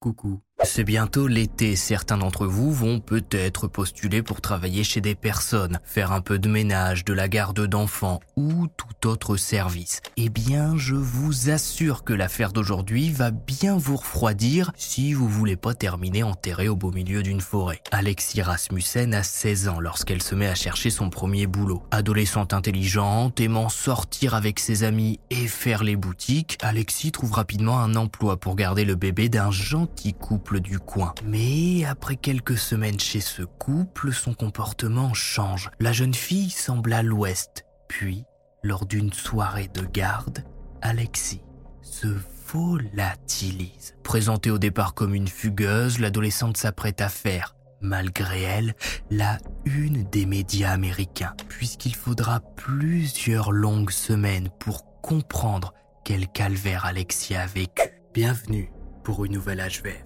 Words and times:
Coucou. 0.00 0.40
C'est 0.64 0.84
bientôt 0.84 1.26
l'été, 1.26 1.76
certains 1.76 2.16
d'entre 2.16 2.46
vous 2.46 2.72
vont 2.72 2.98
peut-être 2.98 3.68
postuler 3.68 4.22
pour 4.22 4.40
travailler 4.40 4.84
chez 4.84 5.02
des 5.02 5.14
personnes, 5.14 5.78
faire 5.84 6.12
un 6.12 6.22
peu 6.22 6.38
de 6.38 6.48
ménage, 6.48 7.04
de 7.04 7.12
la 7.12 7.28
garde 7.28 7.66
d'enfants 7.66 8.20
ou 8.36 8.66
tout 8.74 9.06
autre 9.06 9.36
service. 9.36 10.00
Eh 10.16 10.30
bien, 10.30 10.74
je 10.74 10.94
vous 10.94 11.50
assure 11.50 12.04
que 12.04 12.14
l'affaire 12.14 12.52
d'aujourd'hui 12.52 13.10
va 13.10 13.30
bien 13.30 13.76
vous 13.76 13.96
refroidir 13.96 14.72
si 14.76 15.12
vous 15.12 15.28
voulez 15.28 15.56
pas 15.56 15.74
terminer 15.74 16.22
enterré 16.22 16.68
au 16.68 16.76
beau 16.76 16.90
milieu 16.90 17.22
d'une 17.22 17.42
forêt. 17.42 17.82
Alexis 17.90 18.40
Rasmussen 18.40 19.12
a 19.12 19.22
16 19.22 19.68
ans 19.68 19.80
lorsqu'elle 19.80 20.22
se 20.22 20.34
met 20.34 20.48
à 20.48 20.54
chercher 20.54 20.88
son 20.88 21.10
premier 21.10 21.46
boulot. 21.46 21.82
Adolescente 21.90 22.54
intelligente, 22.54 23.40
aimant 23.40 23.68
sortir 23.68 24.34
avec 24.34 24.58
ses 24.58 24.84
amis 24.84 25.20
et 25.28 25.48
faire 25.48 25.84
les 25.84 25.96
boutiques, 25.96 26.56
Alexis 26.62 27.12
trouve 27.12 27.32
rapidement 27.32 27.78
un 27.78 27.94
emploi 27.94 28.38
pour 28.38 28.56
garder 28.56 28.86
le 28.86 28.94
bébé 28.94 29.28
d'un 29.28 29.50
gentil 29.50 30.14
couple 30.14 30.45
du 30.54 30.78
coin. 30.78 31.14
Mais 31.24 31.84
après 31.84 32.16
quelques 32.16 32.58
semaines 32.58 33.00
chez 33.00 33.20
ce 33.20 33.42
couple, 33.42 34.12
son 34.12 34.34
comportement 34.34 35.14
change. 35.14 35.70
La 35.80 35.92
jeune 35.92 36.14
fille 36.14 36.50
semble 36.50 36.92
à 36.92 37.02
l'ouest. 37.02 37.64
Puis, 37.88 38.24
lors 38.62 38.86
d'une 38.86 39.12
soirée 39.12 39.68
de 39.72 39.82
garde, 39.82 40.44
Alexis 40.82 41.42
se 41.82 42.08
volatilise. 42.52 43.94
Présentée 44.02 44.50
au 44.50 44.58
départ 44.58 44.94
comme 44.94 45.14
une 45.14 45.28
fugueuse, 45.28 45.98
l'adolescente 45.98 46.56
s'apprête 46.56 47.00
à 47.00 47.08
faire 47.08 47.56
malgré 47.80 48.42
elle, 48.42 48.74
la 49.10 49.38
une 49.64 50.04
des 50.04 50.26
médias 50.26 50.70
américains, 50.70 51.34
puisqu'il 51.48 51.94
faudra 51.94 52.40
plusieurs 52.40 53.52
longues 53.52 53.90
semaines 53.90 54.48
pour 54.58 55.00
comprendre 55.02 55.74
quel 56.04 56.28
calvaire 56.28 56.84
Alexis 56.84 57.34
a 57.34 57.46
vécu. 57.46 57.82
Bienvenue 58.14 58.70
pour 59.04 59.24
une 59.24 59.32
nouvelle 59.32 59.58
HVF. 59.58 60.05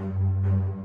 Thank 0.00 0.14
you. 0.20 0.79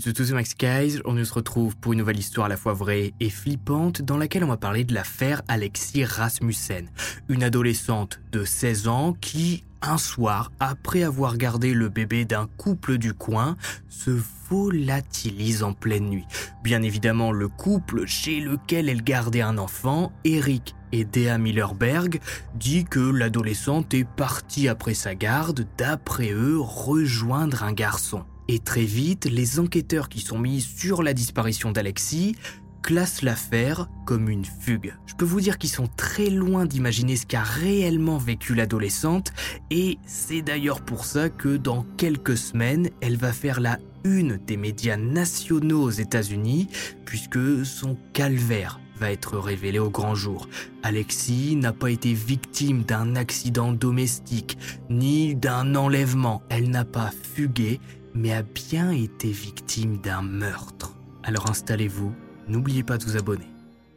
Tous, 0.00 0.24
c'est 0.24 0.32
Max 0.32 0.54
Guys. 0.56 1.00
On 1.04 1.22
se 1.22 1.34
retrouve 1.34 1.76
pour 1.76 1.92
une 1.92 1.98
nouvelle 1.98 2.18
histoire 2.18 2.46
à 2.46 2.48
la 2.48 2.56
fois 2.56 2.72
vraie 2.72 3.12
et 3.20 3.28
flippante 3.28 4.00
dans 4.00 4.16
laquelle 4.16 4.42
on 4.42 4.48
va 4.48 4.56
parler 4.56 4.84
de 4.84 4.94
l'affaire 4.94 5.42
Alexis 5.48 6.06
Rasmussen, 6.06 6.88
une 7.28 7.42
adolescente 7.42 8.20
de 8.32 8.42
16 8.42 8.88
ans 8.88 9.14
qui, 9.20 9.64
un 9.82 9.98
soir, 9.98 10.50
après 10.60 11.02
avoir 11.02 11.36
gardé 11.36 11.74
le 11.74 11.90
bébé 11.90 12.24
d'un 12.24 12.48
couple 12.56 12.96
du 12.96 13.12
coin, 13.12 13.58
se 13.90 14.18
volatilise 14.48 15.62
en 15.62 15.74
pleine 15.74 16.08
nuit. 16.08 16.26
Bien 16.64 16.80
évidemment, 16.80 17.30
le 17.30 17.48
couple 17.48 18.06
chez 18.06 18.40
lequel 18.40 18.88
elle 18.88 19.02
gardait 19.04 19.42
un 19.42 19.58
enfant, 19.58 20.10
Eric 20.24 20.74
et 20.92 21.04
Dea 21.04 21.36
Millerberg, 21.36 22.18
dit 22.54 22.84
que 22.84 23.00
l'adolescente 23.00 23.92
est 23.92 24.08
partie 24.08 24.68
après 24.68 24.94
sa 24.94 25.14
garde, 25.14 25.66
d'après 25.76 26.30
eux, 26.32 26.58
rejoindre 26.58 27.62
un 27.62 27.72
garçon. 27.72 28.24
Et 28.52 28.58
très 28.58 28.84
vite, 28.84 29.24
les 29.24 29.60
enquêteurs 29.60 30.10
qui 30.10 30.20
sont 30.20 30.38
mis 30.38 30.60
sur 30.60 31.02
la 31.02 31.14
disparition 31.14 31.72
d'Alexis 31.72 32.36
classent 32.82 33.22
l'affaire 33.22 33.88
comme 34.04 34.28
une 34.28 34.44
fugue. 34.44 34.94
Je 35.06 35.14
peux 35.14 35.24
vous 35.24 35.40
dire 35.40 35.56
qu'ils 35.56 35.70
sont 35.70 35.88
très 35.96 36.28
loin 36.28 36.66
d'imaginer 36.66 37.16
ce 37.16 37.24
qu'a 37.24 37.44
réellement 37.44 38.18
vécu 38.18 38.54
l'adolescente 38.54 39.32
et 39.70 39.96
c'est 40.04 40.42
d'ailleurs 40.42 40.82
pour 40.82 41.06
ça 41.06 41.30
que 41.30 41.56
dans 41.56 41.86
quelques 41.96 42.36
semaines, 42.36 42.90
elle 43.00 43.16
va 43.16 43.32
faire 43.32 43.58
la 43.58 43.78
une 44.04 44.36
des 44.36 44.58
médias 44.58 44.98
nationaux 44.98 45.84
aux 45.84 45.90
États-Unis 45.90 46.68
puisque 47.06 47.64
son 47.64 47.96
calvaire 48.12 48.80
va 48.98 49.12
être 49.12 49.38
révélé 49.38 49.78
au 49.78 49.88
grand 49.88 50.14
jour. 50.14 50.46
Alexis 50.82 51.56
n'a 51.56 51.72
pas 51.72 51.90
été 51.90 52.12
victime 52.12 52.82
d'un 52.82 53.16
accident 53.16 53.72
domestique 53.72 54.58
ni 54.90 55.34
d'un 55.34 55.74
enlèvement. 55.74 56.42
Elle 56.50 56.68
n'a 56.68 56.84
pas 56.84 57.10
fugué 57.34 57.80
mais 58.14 58.32
a 58.32 58.42
bien 58.42 58.90
été 58.90 59.30
victime 59.30 59.98
d'un 59.98 60.22
meurtre. 60.22 60.94
Alors 61.22 61.50
installez-vous, 61.50 62.14
n'oubliez 62.48 62.82
pas 62.82 62.98
de 62.98 63.04
vous 63.04 63.16
abonner. 63.16 63.48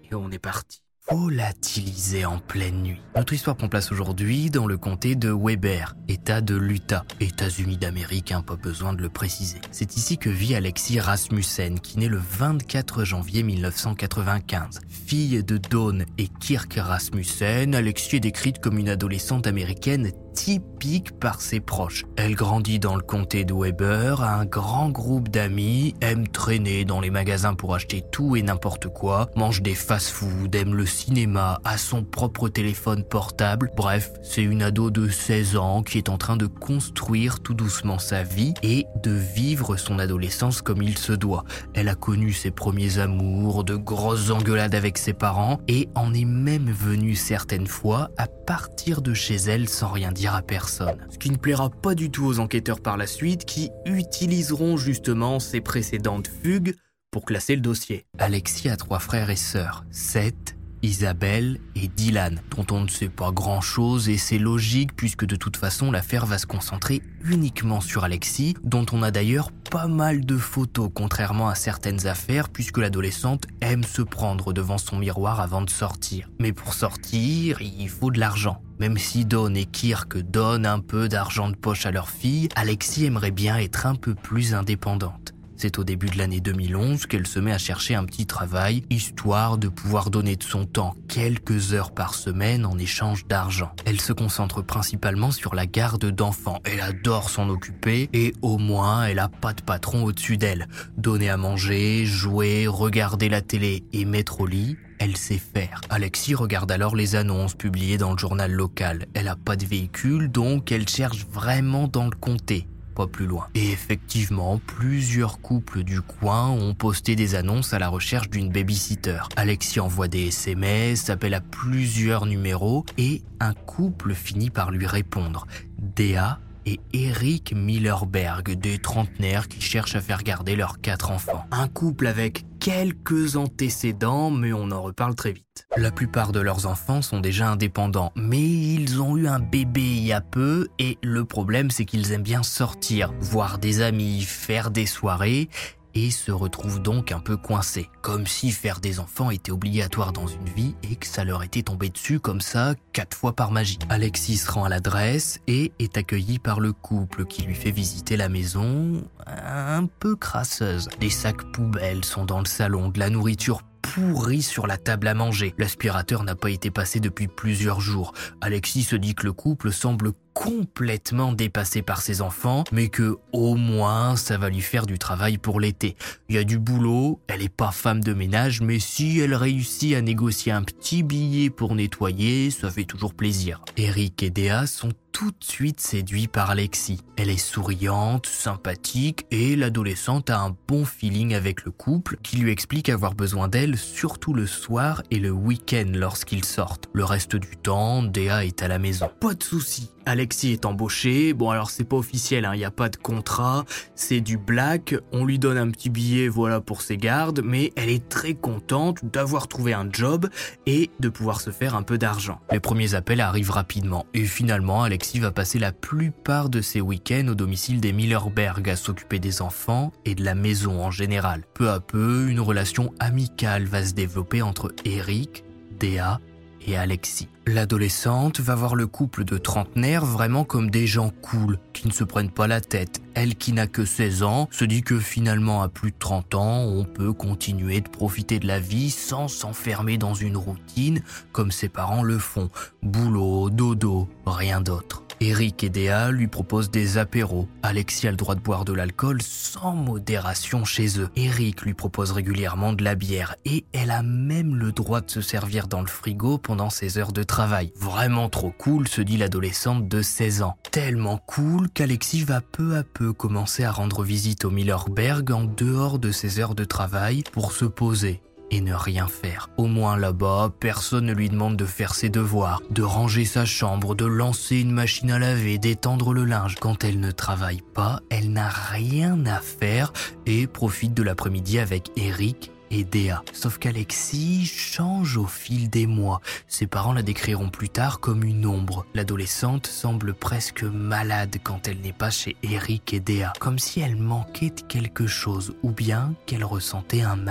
Et 0.09 0.15
on 0.15 0.29
est 0.31 0.39
parti. 0.39 0.81
Volatilisé 1.07 2.25
en 2.25 2.39
pleine 2.39 2.81
nuit. 2.81 2.99
Notre 3.15 3.33
histoire 3.33 3.55
prend 3.55 3.69
place 3.69 3.91
aujourd'hui 3.91 4.49
dans 4.49 4.65
le 4.65 4.75
comté 4.75 5.15
de 5.15 5.29
Weber, 5.31 5.95
État 6.07 6.41
de 6.41 6.55
l'Utah, 6.55 7.05
États-Unis 7.19 7.77
d'Amérique, 7.77 8.31
hein, 8.31 8.41
pas 8.41 8.55
besoin 8.55 8.93
de 8.93 9.03
le 9.03 9.09
préciser. 9.09 9.59
C'est 9.69 9.97
ici 9.97 10.17
que 10.17 10.31
vit 10.31 10.55
Alexis 10.55 10.99
Rasmussen, 10.99 11.79
qui 11.79 11.99
naît 11.99 12.07
le 12.07 12.17
24 12.17 13.03
janvier 13.03 13.43
1995. 13.43 14.81
Fille 14.89 15.43
de 15.43 15.57
Dawn 15.57 16.05
et 16.17 16.27
Kirk 16.27 16.73
Rasmussen, 16.73 17.75
Alexis 17.75 18.15
est 18.15 18.21
décrite 18.21 18.59
comme 18.59 18.79
une 18.79 18.89
adolescente 18.89 19.45
américaine 19.45 20.11
typique 20.35 21.17
par 21.19 21.41
ses 21.41 21.59
proches. 21.59 22.05
Elle 22.17 22.35
grandit 22.35 22.77
dans 22.77 22.95
le 22.95 23.01
comté 23.01 23.45
de 23.45 23.53
Weber, 23.53 24.21
a 24.21 24.35
un 24.35 24.45
grand 24.45 24.89
groupe 24.89 25.29
d'amis, 25.29 25.95
aime 26.01 26.27
traîner 26.27 26.85
dans 26.85 26.99
les 26.99 27.09
magasins 27.09 27.55
pour 27.55 27.73
acheter 27.73 28.03
tout 28.11 28.35
et 28.35 28.43
n'importe 28.43 28.89
quoi, 28.89 29.29
mange 29.35 29.61
des 29.61 29.73
fast-food, 29.73 30.53
aime 30.53 30.75
le 30.75 30.85
cinéma, 30.85 31.59
a 31.63 31.77
son 31.77 32.03
propre 32.03 32.49
téléphone 32.49 33.03
portable. 33.03 33.71
Bref, 33.75 34.11
c'est 34.21 34.43
une 34.43 34.61
ado 34.61 34.91
de 34.91 35.07
16 35.07 35.55
ans 35.55 35.81
qui 35.81 35.97
est 35.97 36.09
en 36.09 36.17
train 36.17 36.37
de 36.37 36.47
construire 36.47 37.39
tout 37.39 37.53
doucement 37.53 37.97
sa 37.97 38.23
vie 38.23 38.53
et 38.61 38.85
de 39.01 39.11
vivre 39.11 39.77
son 39.77 39.99
adolescence 39.99 40.61
comme 40.61 40.81
il 40.81 40.97
se 40.97 41.13
doit. 41.13 41.45
Elle 41.73 41.87
a 41.87 41.95
connu 41.95 42.33
ses 42.33 42.51
premiers 42.51 42.99
amours, 42.99 43.63
de 43.63 43.75
grosses 43.75 44.29
engueulades 44.29 44.75
avec 44.75 44.97
ses 44.97 45.13
parents 45.13 45.59
et 45.67 45.87
en 45.95 46.13
est 46.13 46.25
même 46.25 46.69
venue 46.69 47.15
certaines 47.15 47.67
fois 47.67 48.09
à 48.17 48.27
partir 48.45 49.01
de 49.01 49.13
chez 49.13 49.35
elle 49.35 49.67
sans 49.67 49.89
rien 49.89 50.11
dire 50.11 50.35
à 50.35 50.41
personne. 50.41 51.07
Ce 51.09 51.17
qui 51.17 51.31
ne 51.31 51.37
plaira 51.37 51.69
pas 51.69 51.95
du 51.95 52.11
tout 52.11 52.25
aux 52.25 52.39
enquêteurs 52.39 52.81
par 52.81 52.97
la 52.97 53.07
suite 53.07 53.45
qui 53.45 53.71
utiliseront 53.85 54.77
justement 54.77 55.39
ces 55.39 55.61
précédentes 55.61 56.29
fugues 56.43 56.75
pour 57.11 57.25
classer 57.25 57.55
le 57.55 57.61
dossier. 57.61 58.05
Alexis 58.17 58.69
a 58.69 58.77
trois 58.77 58.99
frères 58.99 59.29
et 59.29 59.35
sœurs, 59.35 59.85
Seth, 59.89 60.54
Isabelle 60.85 61.59
et 61.75 61.87
Dylan, 61.87 62.39
dont 62.55 62.65
on 62.71 62.81
ne 62.81 62.87
sait 62.87 63.09
pas 63.09 63.31
grand-chose 63.31 64.07
et 64.07 64.17
c'est 64.17 64.37
logique 64.37 64.95
puisque 64.95 65.25
de 65.25 65.35
toute 65.35 65.57
façon 65.57 65.91
l'affaire 65.91 66.27
va 66.27 66.37
se 66.37 66.45
concentrer 66.45 67.01
uniquement 67.23 67.81
sur 67.81 68.03
Alexis, 68.03 68.55
dont 68.63 68.85
on 68.91 69.01
a 69.01 69.09
d'ailleurs 69.09 69.51
pas 69.71 69.87
mal 69.87 70.25
de 70.25 70.37
photos 70.37 70.91
contrairement 70.93 71.49
à 71.49 71.55
certaines 71.55 72.05
affaires 72.05 72.49
puisque 72.49 72.77
l'adolescente 72.77 73.45
aime 73.61 73.83
se 73.83 74.03
prendre 74.03 74.53
devant 74.53 74.77
son 74.77 74.97
miroir 74.97 75.39
avant 75.39 75.63
de 75.63 75.69
sortir. 75.71 76.29
Mais 76.39 76.53
pour 76.53 76.75
sortir, 76.75 77.61
il 77.61 77.89
faut 77.89 78.11
de 78.11 78.19
l'argent. 78.19 78.61
Même 78.79 78.97
si 78.97 79.25
Dawn 79.25 79.55
et 79.55 79.65
Kirk 79.65 80.17
donnent 80.17 80.65
un 80.65 80.79
peu 80.79 81.07
d'argent 81.07 81.49
de 81.49 81.55
poche 81.55 81.85
à 81.85 81.91
leur 81.91 82.09
fille, 82.09 82.49
Alexis 82.55 83.05
aimerait 83.05 83.31
bien 83.31 83.57
être 83.57 83.85
un 83.85 83.95
peu 83.95 84.13
plus 84.13 84.53
indépendante. 84.53 85.24
C'est 85.57 85.79
au 85.79 85.83
début 85.83 86.07
de 86.07 86.17
l'année 86.17 86.41
2011 86.41 87.05
qu'elle 87.05 87.27
se 87.27 87.39
met 87.39 87.51
à 87.51 87.57
chercher 87.57 87.95
un 87.95 88.03
petit 88.03 88.25
travail, 88.25 88.83
histoire 88.89 89.57
de 89.57 89.69
pouvoir 89.69 90.09
donner 90.09 90.35
de 90.35 90.43
son 90.43 90.65
temps 90.65 90.95
quelques 91.07 91.73
heures 91.73 91.93
par 91.93 92.13
semaine 92.13 92.65
en 92.65 92.77
échange 92.77 93.25
d'argent. 93.25 93.71
Elle 93.85 94.01
se 94.01 94.13
concentre 94.13 94.61
principalement 94.61 95.31
sur 95.31 95.55
la 95.55 95.65
garde 95.65 96.05
d'enfants. 96.05 96.59
Elle 96.65 96.81
adore 96.81 97.29
s'en 97.29 97.49
occuper 97.49 98.09
et 98.13 98.33
au 98.41 98.57
moins 98.57 99.05
elle 99.05 99.19
a 99.19 99.29
pas 99.29 99.53
de 99.53 99.61
patron 99.61 100.03
au-dessus 100.03 100.37
d'elle. 100.37 100.67
Donner 100.97 101.29
à 101.29 101.37
manger, 101.37 102.05
jouer, 102.05 102.67
regarder 102.67 103.29
la 103.29 103.41
télé 103.41 103.83
et 103.93 104.05
mettre 104.05 104.41
au 104.41 104.47
lit, 104.47 104.77
elle 104.99 105.17
sait 105.17 105.39
faire. 105.39 105.81
Alexis 105.89 106.35
regarde 106.35 106.71
alors 106.71 106.95
les 106.95 107.15
annonces 107.15 107.55
publiées 107.55 107.97
dans 107.97 108.11
le 108.11 108.17
journal 108.17 108.51
local. 108.51 109.05
Elle 109.13 109.27
a 109.27 109.35
pas 109.35 109.55
de 109.55 109.65
véhicule, 109.65 110.29
donc 110.29 110.71
elle 110.71 110.87
cherche 110.87 111.25
vraiment 111.31 111.87
dans 111.87 112.05
le 112.05 112.15
comté 112.15 112.67
plus 113.03 113.27
loin. 113.27 113.47
Et 113.53 113.71
effectivement, 113.71 114.59
plusieurs 114.65 115.41
couples 115.41 115.83
du 115.83 116.01
coin 116.01 116.49
ont 116.49 116.73
posté 116.73 117.15
des 117.15 117.35
annonces 117.35 117.73
à 117.73 117.79
la 117.79 117.89
recherche 117.89 118.29
d'une 118.29 118.49
babysitter. 118.49 119.19
Alexis 119.35 119.81
envoie 119.81 120.07
des 120.07 120.27
SMS, 120.27 121.09
appelle 121.09 121.33
à 121.33 121.41
plusieurs 121.41 122.25
numéros 122.25 122.85
et 122.97 123.21
un 123.41 123.53
couple 123.53 124.13
finit 124.13 124.49
par 124.49 124.71
lui 124.71 124.87
répondre. 124.87 125.45
Déa 125.77 126.39
et 126.65 126.79
Eric 126.93 127.53
Millerberg, 127.55 128.53
des 128.53 128.77
trentenaires 128.77 129.47
qui 129.47 129.61
cherchent 129.61 129.95
à 129.95 130.01
faire 130.01 130.23
garder 130.23 130.55
leurs 130.55 130.81
quatre 130.81 131.11
enfants. 131.11 131.45
Un 131.51 131.67
couple 131.67 132.07
avec 132.07 132.45
quelques 132.59 133.35
antécédents, 133.35 134.31
mais 134.31 134.53
on 134.53 134.71
en 134.71 134.81
reparle 134.81 135.15
très 135.15 135.31
vite. 135.31 135.67
La 135.77 135.91
plupart 135.91 136.31
de 136.31 136.39
leurs 136.39 136.65
enfants 136.65 137.01
sont 137.01 137.19
déjà 137.19 137.49
indépendants, 137.49 138.11
mais 138.15 138.41
ils 138.41 139.01
ont 139.01 139.17
eu 139.17 139.27
un 139.27 139.39
bébé 139.39 139.81
il 139.81 140.05
y 140.05 140.13
a 140.13 140.21
peu, 140.21 140.67
et 140.79 140.97
le 141.03 141.25
problème 141.25 141.69
c'est 141.69 141.85
qu'ils 141.85 142.11
aiment 142.11 142.23
bien 142.23 142.43
sortir, 142.43 143.13
voir 143.19 143.57
des 143.57 143.81
amis, 143.81 144.21
faire 144.21 144.71
des 144.71 144.85
soirées, 144.85 145.49
et 145.95 146.11
se 146.11 146.31
retrouvent 146.31 146.81
donc 146.81 147.11
un 147.11 147.19
peu 147.19 147.37
coincés, 147.37 147.89
comme 148.01 148.27
si 148.27 148.51
faire 148.51 148.79
des 148.79 148.99
enfants 148.99 149.31
était 149.31 149.51
obligatoire 149.51 150.11
dans 150.13 150.27
une 150.27 150.49
vie 150.49 150.75
et 150.83 150.97
que 150.97 151.07
ça 151.07 151.23
leur 151.23 151.43
était 151.43 151.63
tombé 151.63 151.89
dessus 151.89 152.19
comme 152.19 152.41
ça 152.41 152.75
quatre 152.93 153.17
fois 153.17 153.33
par 153.33 153.51
magie. 153.51 153.79
Alexis 153.89 154.37
se 154.37 154.51
rend 154.51 154.65
à 154.65 154.69
l'adresse 154.69 155.39
et 155.47 155.71
est 155.79 155.97
accueilli 155.97 156.37
par 156.39 156.59
le 156.59 156.73
couple 156.73 157.25
qui 157.25 157.43
lui 157.43 157.55
fait 157.55 157.71
visiter 157.71 158.17
la 158.17 158.29
maison 158.29 159.03
un 159.25 159.85
peu 159.85 160.15
crasseuse. 160.15 160.89
Des 160.99 161.09
sacs 161.09 161.51
poubelles 161.51 162.05
sont 162.05 162.25
dans 162.25 162.39
le 162.39 162.45
salon, 162.45 162.89
de 162.89 162.99
la 162.99 163.09
nourriture 163.09 163.61
pourri 163.81 164.41
sur 164.41 164.67
la 164.67 164.77
table 164.77 165.07
à 165.07 165.13
manger. 165.13 165.53
L'aspirateur 165.57 166.23
n'a 166.23 166.35
pas 166.35 166.49
été 166.49 166.71
passé 166.71 166.99
depuis 166.99 167.27
plusieurs 167.27 167.79
jours. 167.79 168.13
Alexis 168.41 168.83
se 168.83 168.95
dit 168.95 169.15
que 169.15 169.25
le 169.25 169.33
couple 169.33 169.71
semble 169.71 170.11
complètement 170.35 171.31
dépassé 171.31 171.81
par 171.81 172.01
ses 172.01 172.21
enfants, 172.21 172.65
mais 172.71 172.89
que 172.89 173.15
au 173.31 173.55
moins 173.55 174.17
ça 174.17 174.37
va 174.37 174.49
lui 174.49 174.61
faire 174.61 174.85
du 174.85 174.99
travail 174.99 175.39
pour 175.39 175.59
l'été. 175.59 175.95
Il 176.29 176.35
y 176.35 176.37
a 176.37 176.43
du 176.43 176.59
boulot, 176.59 177.21
elle 177.27 177.41
est 177.41 177.49
pas 177.49 177.71
femme 177.71 178.03
de 178.03 178.13
ménage, 178.13 178.61
mais 178.61 178.79
si 178.79 179.19
elle 179.19 179.33
réussit 179.33 179.95
à 179.95 180.01
négocier 180.01 180.51
un 180.51 180.61
petit 180.61 181.03
billet 181.03 181.49
pour 181.49 181.73
nettoyer, 181.73 182.51
ça 182.51 182.69
fait 182.69 182.83
toujours 182.83 183.13
plaisir. 183.13 183.61
Eric 183.77 184.21
et 184.21 184.29
Déa 184.29 184.67
sont 184.67 184.91
tout 185.15 185.31
de 185.31 185.45
suite 185.45 185.79
séduits 185.79 186.27
par 186.27 186.49
Alexis. 186.49 186.99
Elle 187.15 187.29
est 187.29 187.37
souriante, 187.37 188.25
sympathique 188.25 189.25
et 189.31 189.55
l'adolescente 189.55 190.29
a 190.29 190.41
un 190.41 190.53
bon 190.67 190.83
feeling 190.83 191.33
avec 191.33 191.63
le 191.63 191.71
couple 191.71 192.17
qui 192.21 192.35
lui 192.35 192.51
explique 192.51 192.89
avoir 192.89 193.15
besoin 193.15 193.47
d'elle 193.47 193.77
surtout 193.77 194.33
le 194.33 194.45
soir 194.45 195.01
et 195.11 195.19
le 195.19 195.31
week-end 195.31 195.89
lorsqu'ils 195.93 196.43
sortent. 196.43 196.89
Le 196.91 197.05
reste 197.05 197.37
du 197.37 197.55
temps, 197.55 198.03
Déa 198.03 198.43
est 198.43 198.61
à 198.61 198.67
la 198.67 198.77
maison. 198.77 199.09
Pas 199.21 199.35
de 199.35 199.43
soucis. 199.43 199.89
Alexis 200.25 200.53
est 200.53 200.65
embauché. 200.65 201.33
Bon, 201.33 201.51
alors 201.51 201.69
c'est 201.69 201.83
pas 201.83 201.97
officiel, 201.97 202.45
hein. 202.45 202.55
il 202.55 202.57
n'y 202.57 202.65
a 202.65 202.71
pas 202.71 202.89
de 202.89 202.95
contrat, 202.95 203.63
c'est 203.93 204.21
du 204.21 204.39
black. 204.39 204.95
On 205.11 205.23
lui 205.23 205.37
donne 205.37 205.59
un 205.59 205.69
petit 205.69 205.91
billet, 205.91 206.27
voilà, 206.27 206.61
pour 206.61 206.81
ses 206.81 206.97
gardes, 206.97 207.43
mais 207.45 207.71
elle 207.75 207.91
est 207.91 208.09
très 208.09 208.33
contente 208.33 209.05
d'avoir 209.05 209.47
trouvé 209.47 209.73
un 209.73 209.87
job 209.91 210.27
et 210.65 210.89
de 210.99 211.09
pouvoir 211.09 211.41
se 211.41 211.51
faire 211.51 211.75
un 211.75 211.83
peu 211.83 211.99
d'argent. 211.99 212.39
Les 212.51 212.59
premiers 212.59 212.95
appels 212.95 213.21
arrivent 213.21 213.51
rapidement 213.51 214.07
et 214.15 214.25
finalement, 214.25 214.81
Alexis 214.81 215.19
va 215.19 215.31
passer 215.31 215.59
la 215.59 215.71
plupart 215.71 216.49
de 216.49 216.59
ses 216.59 216.81
week-ends 216.81 217.27
au 217.27 217.35
domicile 217.35 217.79
des 217.79 217.93
Millerberg 217.93 218.67
à 218.67 218.75
s'occuper 218.75 219.19
des 219.19 219.43
enfants 219.43 219.93
et 220.05 220.15
de 220.15 220.25
la 220.25 220.33
maison 220.33 220.83
en 220.83 220.89
général. 220.89 221.43
Peu 221.53 221.69
à 221.69 221.79
peu, 221.79 222.29
une 222.29 222.39
relation 222.39 222.91
amicale 222.99 223.65
va 223.65 223.85
se 223.85 223.93
développer 223.93 224.41
entre 224.41 224.73
Eric, 224.85 225.43
Dea 225.79 226.19
et 226.67 226.77
Alexis. 226.77 227.27
L'adolescente 227.47 228.39
va 228.39 228.55
voir 228.55 228.75
le 228.75 228.87
couple 228.87 229.23
de 229.23 229.37
trentenaires 229.37 230.05
vraiment 230.05 230.43
comme 230.43 230.69
des 230.69 230.87
gens 230.87 231.11
cool, 231.21 231.59
qui 231.73 231.87
ne 231.87 231.93
se 231.93 232.03
prennent 232.03 232.31
pas 232.31 232.47
la 232.47 232.61
tête. 232.61 233.01
Elle 233.13 233.35
qui 233.35 233.53
n'a 233.53 233.67
que 233.67 233.85
16 233.85 234.23
ans 234.23 234.47
se 234.51 234.65
dit 234.65 234.81
que 234.81 234.99
finalement 234.99 235.61
à 235.61 235.69
plus 235.69 235.91
de 235.91 235.97
30 235.99 236.35
ans, 236.35 236.63
on 236.63 236.83
peut 236.83 237.13
continuer 237.13 237.81
de 237.81 237.89
profiter 237.89 238.39
de 238.39 238.47
la 238.47 238.59
vie 238.59 238.89
sans 238.89 239.27
s'enfermer 239.27 239.97
dans 239.97 240.13
une 240.13 240.37
routine 240.37 241.01
comme 241.31 241.51
ses 241.51 241.69
parents 241.69 242.03
le 242.03 242.17
font. 242.17 242.49
Boulot, 242.81 243.49
dodo, 243.49 244.09
rien 244.25 244.61
d'autre. 244.61 245.04
Eric 245.21 245.63
et 245.63 245.69
Déa 245.69 246.11
lui 246.11 246.27
proposent 246.27 246.71
des 246.71 246.97
apéros. 246.97 247.47
Alexis 247.63 248.07
a 248.07 248.11
le 248.11 248.17
droit 248.17 248.35
de 248.35 248.41
boire 248.41 248.65
de 248.65 248.73
l'alcool 248.73 249.21
sans 249.21 249.73
modération 249.73 250.65
chez 250.65 250.99
eux. 250.99 251.09
Eric 251.15 251.61
lui 251.61 251.73
propose 251.73 252.11
régulièrement 252.11 252.73
de 252.73 252.83
la 252.83 252.95
bière 252.95 253.35
et 253.45 253.65
elle 253.73 253.91
a 253.91 254.03
même 254.03 254.55
le 254.55 254.71
droit 254.71 255.01
de 255.01 255.09
se 255.09 255.21
servir 255.21 255.67
dans 255.67 255.81
le 255.81 255.87
frigo 255.87 256.37
pendant 256.37 256.69
ses 256.69 256.97
heures 256.97 257.13
de 257.13 257.23
travail. 257.23 257.71
Vraiment 257.75 258.29
trop 258.29 258.51
cool, 258.51 258.87
se 258.87 259.01
dit 259.01 259.17
l'adolescente 259.17 259.87
de 259.87 260.01
16 260.01 260.41
ans. 260.41 260.57
Tellement 260.71 261.17
cool 261.17 261.69
qu'Alexis 261.69 262.23
va 262.23 262.41
peu 262.41 262.75
à 262.75 262.83
peu 262.83 263.13
commencer 263.13 263.63
à 263.63 263.71
rendre 263.71 264.03
visite 264.03 264.45
au 264.45 264.51
Millerberg 264.51 265.31
en 265.31 265.43
dehors 265.43 265.99
de 265.99 266.11
ses 266.11 266.39
heures 266.39 266.55
de 266.55 266.65
travail 266.65 267.23
pour 267.31 267.51
se 267.51 267.65
poser 267.65 268.21
et 268.55 268.61
ne 268.61 268.73
rien 268.73 269.07
faire. 269.07 269.49
Au 269.57 269.67
moins 269.67 269.97
là-bas, 269.97 270.51
personne 270.59 271.05
ne 271.05 271.13
lui 271.13 271.29
demande 271.29 271.57
de 271.57 271.65
faire 271.65 271.93
ses 271.93 272.09
devoirs, 272.09 272.61
de 272.69 272.83
ranger 272.83 273.25
sa 273.25 273.45
chambre, 273.45 273.95
de 273.95 274.05
lancer 274.05 274.59
une 274.61 274.71
machine 274.71 275.11
à 275.11 275.19
laver, 275.19 275.57
d'étendre 275.57 276.13
le 276.13 276.23
linge. 276.23 276.55
Quand 276.61 276.83
elle 276.83 276.99
ne 276.99 277.11
travaille 277.11 277.61
pas, 277.73 277.99
elle 278.09 278.31
n'a 278.31 278.47
rien 278.47 279.25
à 279.25 279.39
faire 279.39 279.91
et 280.25 280.47
profite 280.47 280.93
de 280.93 281.03
l'après-midi 281.03 281.59
avec 281.59 281.91
Eric 281.97 282.51
et 282.71 282.83
Déa. 282.83 283.23
Sauf 283.33 283.57
qu'Alexis 283.57 284.45
change 284.45 285.17
au 285.17 285.25
fil 285.25 285.69
des 285.69 285.85
mois. 285.85 286.21
Ses 286.47 286.67
parents 286.67 286.93
la 286.93 287.03
décriront 287.03 287.49
plus 287.49 287.69
tard 287.69 287.99
comme 287.99 288.23
une 288.23 288.45
ombre. 288.45 288.85
L'adolescente 288.93 289.67
semble 289.67 290.13
presque 290.13 290.63
malade 290.63 291.37
quand 291.43 291.67
elle 291.67 291.79
n'est 291.81 291.93
pas 291.93 292.09
chez 292.09 292.35
Eric 292.43 292.93
et 292.93 292.99
Déa, 292.99 293.33
comme 293.39 293.59
si 293.59 293.81
elle 293.81 293.97
manquait 293.97 294.49
de 294.49 294.61
quelque 294.61 295.07
chose 295.07 295.55
ou 295.61 295.71
bien 295.71 296.13
qu'elle 296.25 296.43
ressentait 296.43 297.01
un 297.01 297.27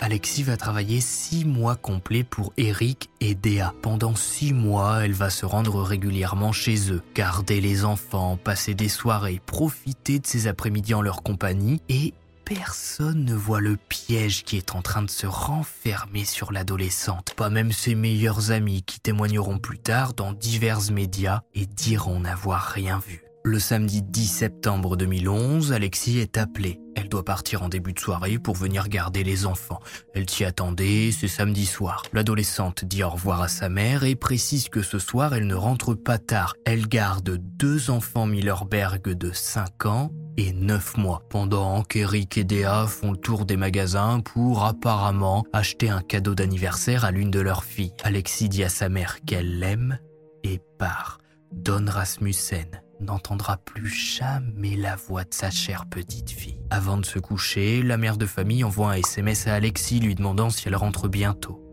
Alexis 0.00 0.42
va 0.42 0.56
travailler 0.56 1.00
six 1.00 1.44
mois 1.44 1.76
complets 1.76 2.24
pour 2.24 2.52
Eric 2.56 3.10
et 3.20 3.34
Déa. 3.34 3.74
Pendant 3.82 4.14
six 4.14 4.52
mois, 4.52 5.04
elle 5.04 5.12
va 5.12 5.30
se 5.30 5.46
rendre 5.46 5.82
régulièrement 5.82 6.52
chez 6.52 6.92
eux, 6.92 7.02
garder 7.14 7.60
les 7.60 7.84
enfants, 7.84 8.36
passer 8.36 8.74
des 8.74 8.88
soirées, 8.88 9.40
profiter 9.46 10.18
de 10.18 10.26
ses 10.26 10.46
après-midi 10.46 10.94
en 10.94 11.02
leur 11.02 11.22
compagnie 11.22 11.80
et 11.88 12.14
personne 12.44 13.24
ne 13.24 13.34
voit 13.34 13.60
le 13.60 13.76
piège 13.76 14.44
qui 14.44 14.56
est 14.56 14.74
en 14.74 14.82
train 14.82 15.02
de 15.02 15.10
se 15.10 15.26
renfermer 15.26 16.24
sur 16.24 16.52
l'adolescente, 16.52 17.34
pas 17.36 17.50
même 17.50 17.72
ses 17.72 17.94
meilleurs 17.94 18.50
amis 18.50 18.82
qui 18.82 19.00
témoigneront 19.00 19.58
plus 19.58 19.78
tard 19.78 20.14
dans 20.14 20.32
divers 20.32 20.92
médias 20.92 21.42
et 21.54 21.66
diront 21.66 22.20
n'avoir 22.20 22.62
rien 22.62 23.00
vu. 23.06 23.23
Le 23.46 23.58
samedi 23.58 24.00
10 24.00 24.26
septembre 24.26 24.96
2011, 24.96 25.74
Alexis 25.74 26.18
est 26.18 26.38
appelée. 26.38 26.80
Elle 26.96 27.10
doit 27.10 27.26
partir 27.26 27.62
en 27.62 27.68
début 27.68 27.92
de 27.92 27.98
soirée 27.98 28.38
pour 28.38 28.54
venir 28.56 28.88
garder 28.88 29.22
les 29.22 29.44
enfants. 29.44 29.80
Elle 30.14 30.24
t'y 30.24 30.46
attendait, 30.46 31.10
c'est 31.12 31.28
samedi 31.28 31.66
soir. 31.66 32.04
L'adolescente 32.14 32.86
dit 32.86 33.04
au 33.04 33.10
revoir 33.10 33.42
à 33.42 33.48
sa 33.48 33.68
mère 33.68 34.02
et 34.02 34.14
précise 34.14 34.70
que 34.70 34.80
ce 34.80 34.98
soir 34.98 35.34
elle 35.34 35.46
ne 35.46 35.54
rentre 35.54 35.92
pas 35.92 36.16
tard. 36.16 36.54
Elle 36.64 36.88
garde 36.88 37.36
deux 37.36 37.90
enfants 37.90 38.24
Millerberg 38.24 39.12
de 39.12 39.30
5 39.30 39.84
ans 39.84 40.10
et 40.38 40.54
9 40.54 40.96
mois, 40.96 41.22
pendant 41.28 41.82
qu'Eric 41.82 42.38
et 42.38 42.44
Dea 42.44 42.86
font 42.86 43.12
le 43.12 43.18
tour 43.18 43.44
des 43.44 43.58
magasins 43.58 44.20
pour 44.20 44.64
apparemment 44.64 45.44
acheter 45.52 45.90
un 45.90 46.00
cadeau 46.00 46.34
d'anniversaire 46.34 47.04
à 47.04 47.10
l'une 47.10 47.30
de 47.30 47.40
leurs 47.40 47.64
filles. 47.64 47.92
Alexis 48.04 48.48
dit 48.48 48.64
à 48.64 48.70
sa 48.70 48.88
mère 48.88 49.18
qu'elle 49.26 49.58
l'aime 49.58 49.98
et 50.44 50.62
part. 50.78 51.18
Don 51.52 51.84
Rasmussen 51.86 52.83
n'entendra 53.04 53.56
plus 53.56 53.88
jamais 53.88 54.76
la 54.76 54.96
voix 54.96 55.24
de 55.24 55.32
sa 55.32 55.50
chère 55.50 55.86
petite 55.86 56.30
fille. 56.30 56.58
Avant 56.70 56.96
de 56.96 57.06
se 57.06 57.18
coucher, 57.18 57.82
la 57.82 57.96
mère 57.96 58.16
de 58.16 58.26
famille 58.26 58.64
envoie 58.64 58.92
un 58.92 58.96
SMS 58.96 59.46
à 59.46 59.54
Alexis 59.54 60.00
lui 60.00 60.14
demandant 60.14 60.50
si 60.50 60.68
elle 60.68 60.76
rentre 60.76 61.08
bientôt. 61.08 61.63